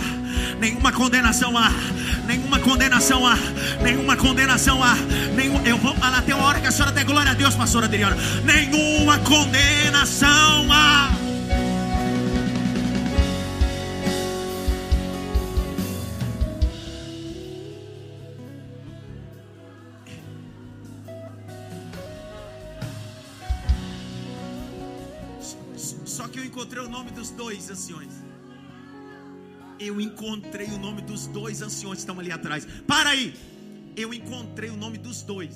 Nenhuma 0.60 0.92
condenação 0.92 1.58
há. 1.58 1.72
Nenhuma 2.24 2.60
condenação 2.60 3.26
há. 3.26 3.36
Nenhuma 3.82 4.16
condenação 4.16 4.82
há. 4.82 4.94
Nenhum, 5.34 5.60
eu 5.66 5.76
vou 5.78 5.94
falar 5.96 6.18
até 6.18 6.32
a 6.32 6.36
hora 6.36 6.60
que 6.60 6.68
a 6.68 6.70
senhora 6.70 6.92
der 6.92 7.04
glória 7.04 7.32
a 7.32 7.34
Deus, 7.34 7.56
pastora 7.56 7.86
Adriana. 7.86 8.16
Nenhuma 8.44 9.18
condenação 9.18 10.70
há. 10.70 11.25
Dois 27.46 27.70
anciões. 27.74 28.14
Eu 29.78 29.94
encontrei 30.06 30.68
o 30.76 30.78
nome 30.86 31.00
dos 31.10 31.22
dois 31.38 31.58
anciões 31.68 31.98
que 31.98 32.04
estão 32.04 32.18
ali 32.22 32.32
atrás. 32.38 32.66
Para 32.92 33.10
aí! 33.10 33.26
Eu 34.02 34.08
encontrei 34.18 34.70
o 34.76 34.78
nome 34.84 34.98
dos 35.06 35.18
dois. 35.32 35.54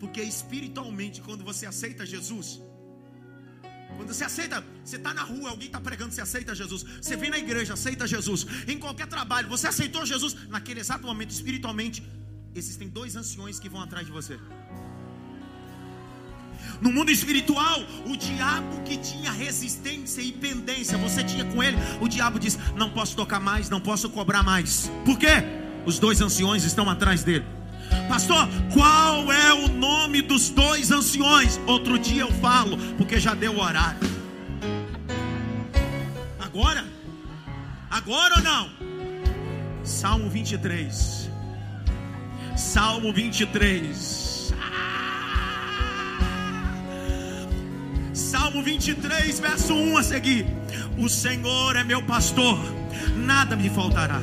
Porque 0.00 0.20
espiritualmente, 0.34 1.18
quando 1.26 1.44
você 1.50 1.64
aceita 1.72 2.04
Jesus, 2.14 2.48
quando 3.96 4.10
você 4.14 4.24
aceita, 4.30 4.56
você 4.84 4.96
está 4.96 5.12
na 5.14 5.24
rua, 5.32 5.50
alguém 5.50 5.68
está 5.68 5.80
pregando, 5.88 6.12
você 6.12 6.24
aceita 6.28 6.54
Jesus. 6.62 6.82
Você 7.00 7.16
vem 7.22 7.30
na 7.30 7.38
igreja, 7.38 7.74
aceita 7.74 8.04
Jesus. 8.14 8.40
Em 8.72 8.78
qualquer 8.84 9.08
trabalho, 9.16 9.48
você 9.48 9.66
aceitou 9.72 10.04
Jesus. 10.14 10.34
Naquele 10.48 10.80
exato 10.80 11.06
momento, 11.10 11.30
espiritualmente, 11.30 12.02
existem 12.54 12.88
dois 12.88 13.14
anciões 13.22 13.60
que 13.62 13.68
vão 13.68 13.82
atrás 13.86 14.04
de 14.08 14.12
você. 14.18 14.36
No 16.80 16.92
mundo 16.92 17.10
espiritual, 17.10 17.80
o 18.06 18.16
diabo 18.16 18.82
que 18.82 18.96
tinha 18.96 19.30
resistência 19.30 20.20
e 20.20 20.32
pendência, 20.32 20.98
você 20.98 21.22
tinha 21.22 21.44
com 21.44 21.62
ele, 21.62 21.76
o 22.00 22.08
diabo 22.08 22.38
diz: 22.38 22.58
Não 22.76 22.90
posso 22.90 23.16
tocar 23.16 23.40
mais, 23.40 23.70
não 23.70 23.80
posso 23.80 24.08
cobrar 24.10 24.42
mais. 24.42 24.90
Por 25.04 25.18
quê? 25.18 25.44
Os 25.86 25.98
dois 25.98 26.20
anciões 26.20 26.64
estão 26.64 26.88
atrás 26.88 27.22
dele. 27.22 27.44
Pastor, 28.08 28.48
qual 28.72 29.30
é 29.32 29.52
o 29.52 29.68
nome 29.68 30.22
dos 30.22 30.50
dois 30.50 30.90
anciões? 30.90 31.60
Outro 31.66 31.98
dia 31.98 32.22
eu 32.22 32.32
falo, 32.32 32.76
porque 32.96 33.20
já 33.20 33.34
deu 33.34 33.52
o 33.52 33.60
horário. 33.60 33.98
Agora? 36.40 36.84
Agora 37.90 38.36
ou 38.36 38.42
não? 38.42 38.70
Salmo 39.82 40.30
23. 40.30 41.30
Salmo 42.56 43.12
23. 43.12 44.23
Salmo 48.54 48.62
23, 48.62 49.40
verso 49.40 49.74
1 49.74 49.96
a 49.96 50.02
seguir: 50.04 50.46
O 50.96 51.08
Senhor 51.08 51.74
é 51.74 51.82
meu 51.82 52.00
pastor, 52.02 52.56
nada 53.16 53.56
me 53.56 53.68
faltará 53.68 54.20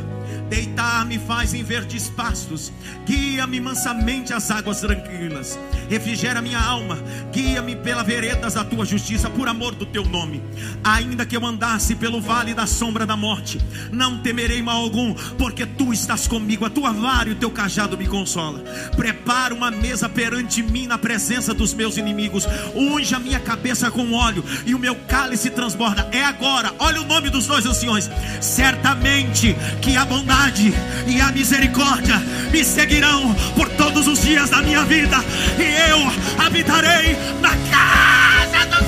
Deitar-me 0.51 1.17
faz 1.17 1.53
em 1.53 1.63
verdes 1.63 2.09
pastos, 2.09 2.73
guia-me 3.05 3.61
mansamente 3.61 4.33
às 4.33 4.51
águas 4.51 4.81
tranquilas, 4.81 5.57
refrigera 5.89 6.41
minha 6.41 6.59
alma, 6.59 6.99
guia-me 7.31 7.73
pelas 7.77 8.05
veredas 8.05 8.55
da 8.55 8.65
tua 8.65 8.83
justiça, 8.83 9.29
por 9.29 9.47
amor 9.47 9.73
do 9.73 9.85
teu 9.85 10.03
nome. 10.03 10.43
Ainda 10.83 11.25
que 11.25 11.37
eu 11.37 11.45
andasse 11.45 11.95
pelo 11.95 12.19
vale 12.19 12.53
da 12.53 12.67
sombra 12.67 13.05
da 13.05 13.15
morte, 13.15 13.61
não 13.93 14.17
temerei 14.17 14.61
mal 14.61 14.81
algum, 14.81 15.13
porque 15.37 15.65
tu 15.65 15.93
estás 15.93 16.27
comigo, 16.27 16.65
a 16.65 16.69
tua 16.69 16.91
vara 16.91 17.29
e 17.29 17.31
o 17.31 17.37
teu 17.37 17.49
cajado 17.49 17.97
me 17.97 18.05
consola. 18.05 18.59
Prepara 18.97 19.55
uma 19.55 19.71
mesa 19.71 20.09
perante 20.09 20.61
mim 20.61 20.85
na 20.85 20.97
presença 20.97 21.53
dos 21.53 21.73
meus 21.73 21.95
inimigos, 21.95 22.45
unge 22.75 23.15
a 23.15 23.19
minha 23.19 23.39
cabeça 23.39 23.89
com 23.89 24.11
óleo 24.11 24.43
e 24.65 24.75
o 24.75 24.79
meu 24.79 24.95
cálice 25.07 25.49
transborda. 25.49 26.09
É 26.11 26.25
agora, 26.25 26.73
olha 26.77 27.01
o 27.01 27.05
nome 27.05 27.29
dos 27.29 27.47
dois 27.47 27.65
anciões. 27.65 28.11
Certamente 28.41 29.55
que 29.81 29.95
a 29.95 30.03
bondade 30.41 30.73
e 31.05 31.21
a 31.21 31.31
misericórdia 31.31 32.17
me 32.51 32.63
seguirão 32.63 33.33
por 33.55 33.69
todos 33.69 34.07
os 34.07 34.21
dias 34.21 34.49
da 34.49 34.61
minha 34.61 34.83
vida, 34.85 35.17
e 35.59 35.89
eu 35.91 36.43
habitarei 36.43 37.15
na 37.39 37.49
casa 37.69 38.65
do 38.65 38.85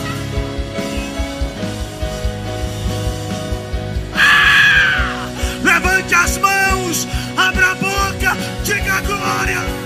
ah! 4.15 5.29
Levante 5.63 6.15
as 6.15 6.37
mãos, 6.39 7.07
abra 7.37 7.71
a 7.71 7.75
boca, 7.75 8.37
diga 8.63 9.01
glória. 9.01 9.82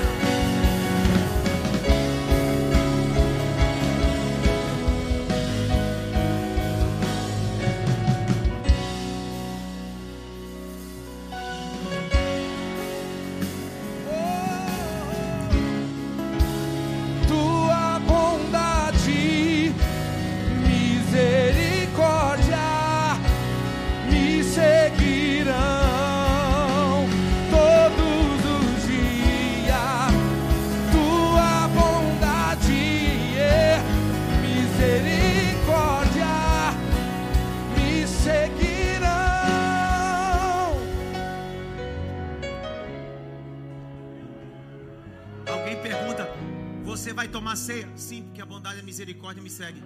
Ceia? 47.57 47.89
Sim, 47.95 48.23
porque 48.23 48.41
a 48.41 48.45
bondade 48.45 48.77
e 48.77 48.79
a 48.81 48.83
misericórdia 48.83 49.41
me 49.41 49.49
seguem. 49.49 49.83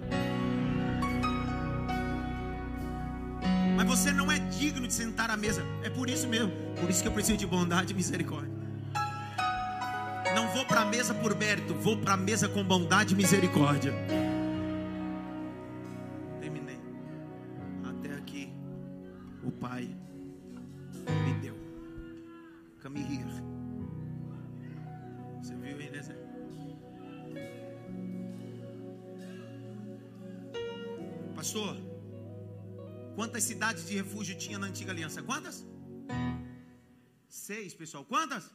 Mas 3.76 3.88
você 3.88 4.12
não 4.12 4.32
é 4.32 4.38
digno 4.38 4.88
de 4.88 4.94
sentar 4.94 5.32
à 5.32 5.38
mesa. 5.38 5.64
É 5.84 5.90
por 5.90 6.10
isso 6.10 6.28
mesmo. 6.28 6.52
Por 6.80 6.90
isso 6.90 7.02
que 7.02 7.08
eu 7.08 7.12
preciso 7.12 7.38
de 7.38 7.48
bondade 7.48 7.94
e 7.94 7.96
misericórdia. 7.96 8.52
Não 10.36 10.48
vou 10.54 10.66
para 10.66 10.82
a 10.82 10.86
mesa 10.86 11.14
por 11.14 11.36
mérito, 11.36 11.74
vou 11.74 11.98
para 11.98 12.14
a 12.14 12.18
mesa 12.18 12.48
com 12.48 12.64
bondade 12.64 13.14
e 13.14 13.18
misericórdia. 13.18 13.94
cidades 33.72 33.88
de 33.88 33.96
refúgio 33.96 34.36
tinha 34.44 34.58
na 34.60 34.68
antiga 34.68 34.92
aliança? 34.92 35.22
Quantas? 35.24 35.66
Seis, 37.30 37.74
pessoal. 37.74 38.04
Quantas? 38.04 38.46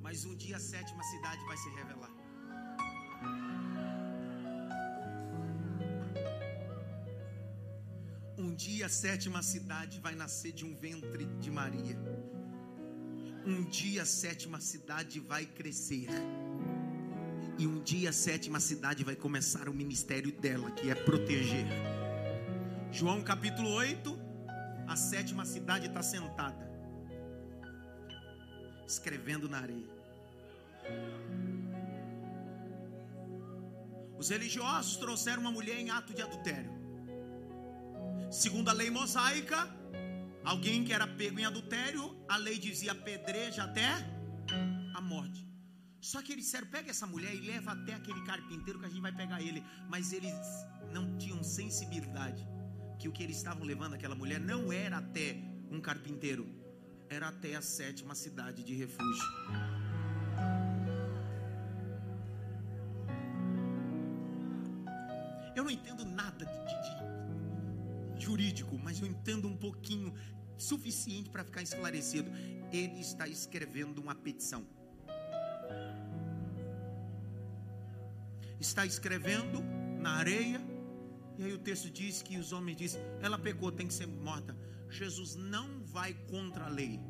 Mas 0.00 0.24
um 0.24 0.36
dia 0.36 0.56
a 0.56 0.60
sétima 0.60 1.02
cidade 1.12 1.42
vai 1.50 1.56
se 1.56 1.68
revelar. 1.78 2.12
Um 8.38 8.54
dia 8.54 8.86
a 8.86 8.88
sétima 9.04 9.42
cidade 9.42 9.98
vai 10.06 10.14
nascer 10.14 10.52
de 10.52 10.64
um 10.64 10.74
ventre 10.76 11.24
de 11.40 11.50
Maria. 11.50 11.98
Um 13.44 13.64
dia 13.64 14.02
a 14.02 14.06
sétima 14.22 14.60
cidade 14.60 15.18
vai 15.18 15.44
crescer. 15.44 16.08
E 17.62 17.66
um 17.68 17.80
dia 17.80 18.10
a 18.10 18.12
sétima 18.12 18.58
cidade 18.58 19.04
vai 19.04 19.14
começar 19.14 19.68
o 19.68 19.72
ministério 19.72 20.32
dela, 20.32 20.68
que 20.72 20.90
é 20.90 20.96
proteger. 20.96 21.64
João 22.90 23.22
capítulo 23.22 23.68
8, 23.70 24.18
a 24.88 24.96
sétima 24.96 25.44
cidade 25.44 25.86
está 25.86 26.02
sentada, 26.02 26.68
escrevendo 28.84 29.48
na 29.48 29.58
areia. 29.58 29.88
Os 34.18 34.30
religiosos 34.30 34.96
trouxeram 34.96 35.42
uma 35.42 35.52
mulher 35.52 35.78
em 35.78 35.88
ato 35.88 36.12
de 36.12 36.20
adultério. 36.20 36.72
Segundo 38.28 38.70
a 38.70 38.72
lei 38.72 38.90
mosaica, 38.90 39.72
alguém 40.42 40.82
que 40.82 40.92
era 40.92 41.06
pego 41.06 41.38
em 41.38 41.44
adultério, 41.44 42.12
a 42.28 42.36
lei 42.38 42.58
dizia 42.58 42.92
pedreja 42.92 43.62
até 43.62 43.88
a 44.96 45.00
morte. 45.00 45.51
Só 46.02 46.20
que 46.20 46.32
eles 46.32 46.46
disseram: 46.46 46.66
pega 46.66 46.90
essa 46.90 47.06
mulher 47.06 47.32
e 47.32 47.40
leva 47.40 47.70
até 47.72 47.94
aquele 47.94 48.20
carpinteiro 48.24 48.80
que 48.80 48.86
a 48.86 48.88
gente 48.88 49.00
vai 49.00 49.12
pegar 49.12 49.40
ele. 49.40 49.64
Mas 49.88 50.12
eles 50.12 50.34
não 50.92 51.16
tinham 51.16 51.42
sensibilidade 51.44 52.44
que 52.98 53.08
o 53.08 53.12
que 53.12 53.22
eles 53.22 53.36
estavam 53.36 53.64
levando 53.64 53.94
aquela 53.94 54.16
mulher 54.16 54.40
não 54.40 54.72
era 54.72 54.98
até 54.98 55.36
um 55.70 55.80
carpinteiro, 55.80 56.44
era 57.08 57.28
até 57.28 57.54
a 57.54 57.62
sétima 57.62 58.16
cidade 58.16 58.64
de 58.64 58.74
refúgio. 58.74 59.24
Eu 65.54 65.62
não 65.64 65.70
entendo 65.70 66.04
nada 66.04 66.44
de, 66.44 68.16
de 68.16 68.24
jurídico, 68.24 68.76
mas 68.76 69.00
eu 69.00 69.06
entendo 69.06 69.46
um 69.46 69.56
pouquinho, 69.56 70.12
suficiente 70.58 71.30
para 71.30 71.44
ficar 71.44 71.62
esclarecido. 71.62 72.30
Ele 72.72 73.00
está 73.00 73.28
escrevendo 73.28 74.00
uma 74.00 74.14
petição. 74.14 74.66
Está 78.62 78.86
escrevendo 78.86 79.60
na 80.00 80.12
areia, 80.22 80.60
e 81.36 81.42
aí 81.44 81.52
o 81.52 81.58
texto 81.58 81.90
diz 81.90 82.22
que 82.22 82.38
os 82.38 82.52
homens 82.52 82.76
dizem: 82.76 83.00
ela 83.20 83.36
pecou, 83.36 83.72
tem 83.72 83.88
que 83.88 83.94
ser 83.94 84.06
morta. 84.06 84.56
Jesus 84.88 85.34
não 85.34 85.84
vai 85.84 86.14
contra 86.32 86.66
a 86.66 86.68
lei. 86.68 87.00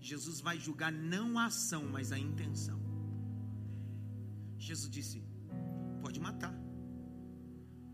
Jesus 0.00 0.40
vai 0.40 0.58
julgar 0.58 0.90
não 0.90 1.38
a 1.38 1.46
ação, 1.46 1.84
mas 1.84 2.10
a 2.10 2.18
intenção. 2.18 2.80
Jesus 4.58 4.90
disse: 4.90 5.22
pode 6.02 6.18
matar, 6.18 6.54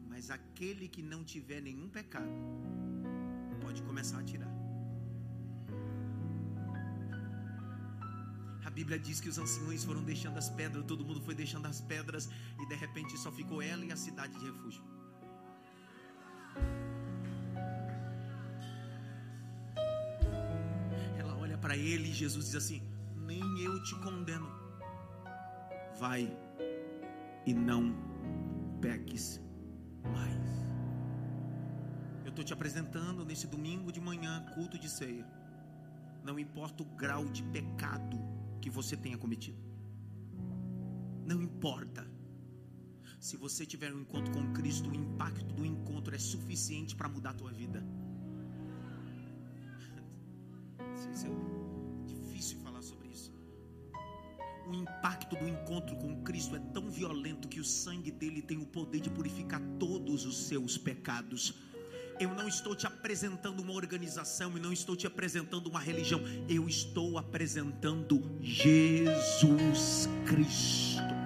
mas 0.08 0.30
aquele 0.30 0.88
que 0.88 1.02
não 1.02 1.22
tiver 1.22 1.60
nenhum 1.60 1.90
pecado, 1.90 2.32
pode 3.60 3.82
começar 3.82 4.20
a 4.20 4.24
tirar. 4.24 4.61
Bíblia 8.72 8.98
diz 8.98 9.20
que 9.20 9.28
os 9.28 9.38
anciões 9.38 9.84
foram 9.84 10.02
deixando 10.02 10.38
as 10.38 10.48
pedras, 10.48 10.84
todo 10.86 11.04
mundo 11.04 11.20
foi 11.20 11.34
deixando 11.34 11.66
as 11.66 11.80
pedras, 11.80 12.28
e 12.58 12.66
de 12.66 12.74
repente 12.74 13.16
só 13.18 13.30
ficou 13.30 13.60
ela 13.60 13.84
e 13.84 13.92
a 13.92 13.96
cidade 13.96 14.38
de 14.38 14.44
refúgio. 14.46 14.82
Ela 21.18 21.36
olha 21.36 21.58
para 21.58 21.76
ele 21.76 22.08
e 22.08 22.14
Jesus 22.14 22.46
diz 22.46 22.56
assim: 22.56 22.82
Nem 23.14 23.42
eu 23.60 23.82
te 23.82 23.94
condeno. 23.96 24.50
Vai 26.00 26.34
e 27.46 27.52
não 27.52 27.94
peques 28.80 29.38
mais. 30.02 30.46
Eu 32.24 32.30
estou 32.30 32.44
te 32.44 32.54
apresentando 32.54 33.22
nesse 33.22 33.46
domingo 33.46 33.92
de 33.92 34.00
manhã, 34.00 34.46
culto 34.54 34.78
de 34.78 34.88
ceia. 34.88 35.26
Não 36.24 36.38
importa 36.38 36.82
o 36.82 36.86
grau 36.86 37.26
de 37.26 37.42
pecado 37.42 38.41
que 38.62 38.70
você 38.70 38.96
tenha 38.96 39.18
cometido. 39.18 39.60
Não 41.30 41.42
importa. 41.42 42.02
Se 43.28 43.36
você 43.36 43.64
tiver 43.72 43.92
um 43.92 44.00
encontro 44.00 44.32
com 44.32 44.52
Cristo, 44.52 44.90
o 44.90 44.94
impacto 44.94 45.52
do 45.54 45.64
encontro 45.66 46.14
é 46.14 46.18
suficiente 46.18 46.94
para 46.96 47.08
mudar 47.08 47.30
a 47.30 47.34
tua 47.34 47.52
vida. 47.52 47.84
É 51.24 52.06
difícil 52.06 52.58
falar 52.60 52.82
sobre 52.82 53.08
isso. 53.08 53.32
O 54.68 54.74
impacto 54.74 55.36
do 55.36 55.48
encontro 55.48 55.96
com 55.96 56.22
Cristo 56.22 56.56
é 56.56 56.60
tão 56.76 56.90
violento 56.90 57.48
que 57.48 57.60
o 57.60 57.64
sangue 57.64 58.10
dele 58.10 58.42
tem 58.42 58.58
o 58.58 58.66
poder 58.66 59.00
de 59.00 59.10
purificar 59.10 59.60
todos 59.78 60.24
os 60.24 60.36
seus 60.48 60.78
pecados. 60.78 61.54
Eu 62.22 62.32
não 62.36 62.46
estou 62.46 62.72
te 62.76 62.86
apresentando 62.86 63.58
uma 63.58 63.72
organização 63.72 64.56
e 64.56 64.60
não 64.60 64.72
estou 64.72 64.94
te 64.94 65.08
apresentando 65.08 65.66
uma 65.66 65.80
religião. 65.80 66.20
Eu 66.48 66.68
estou 66.68 67.18
apresentando 67.18 68.22
Jesus 68.40 70.08
Cristo. 70.24 71.21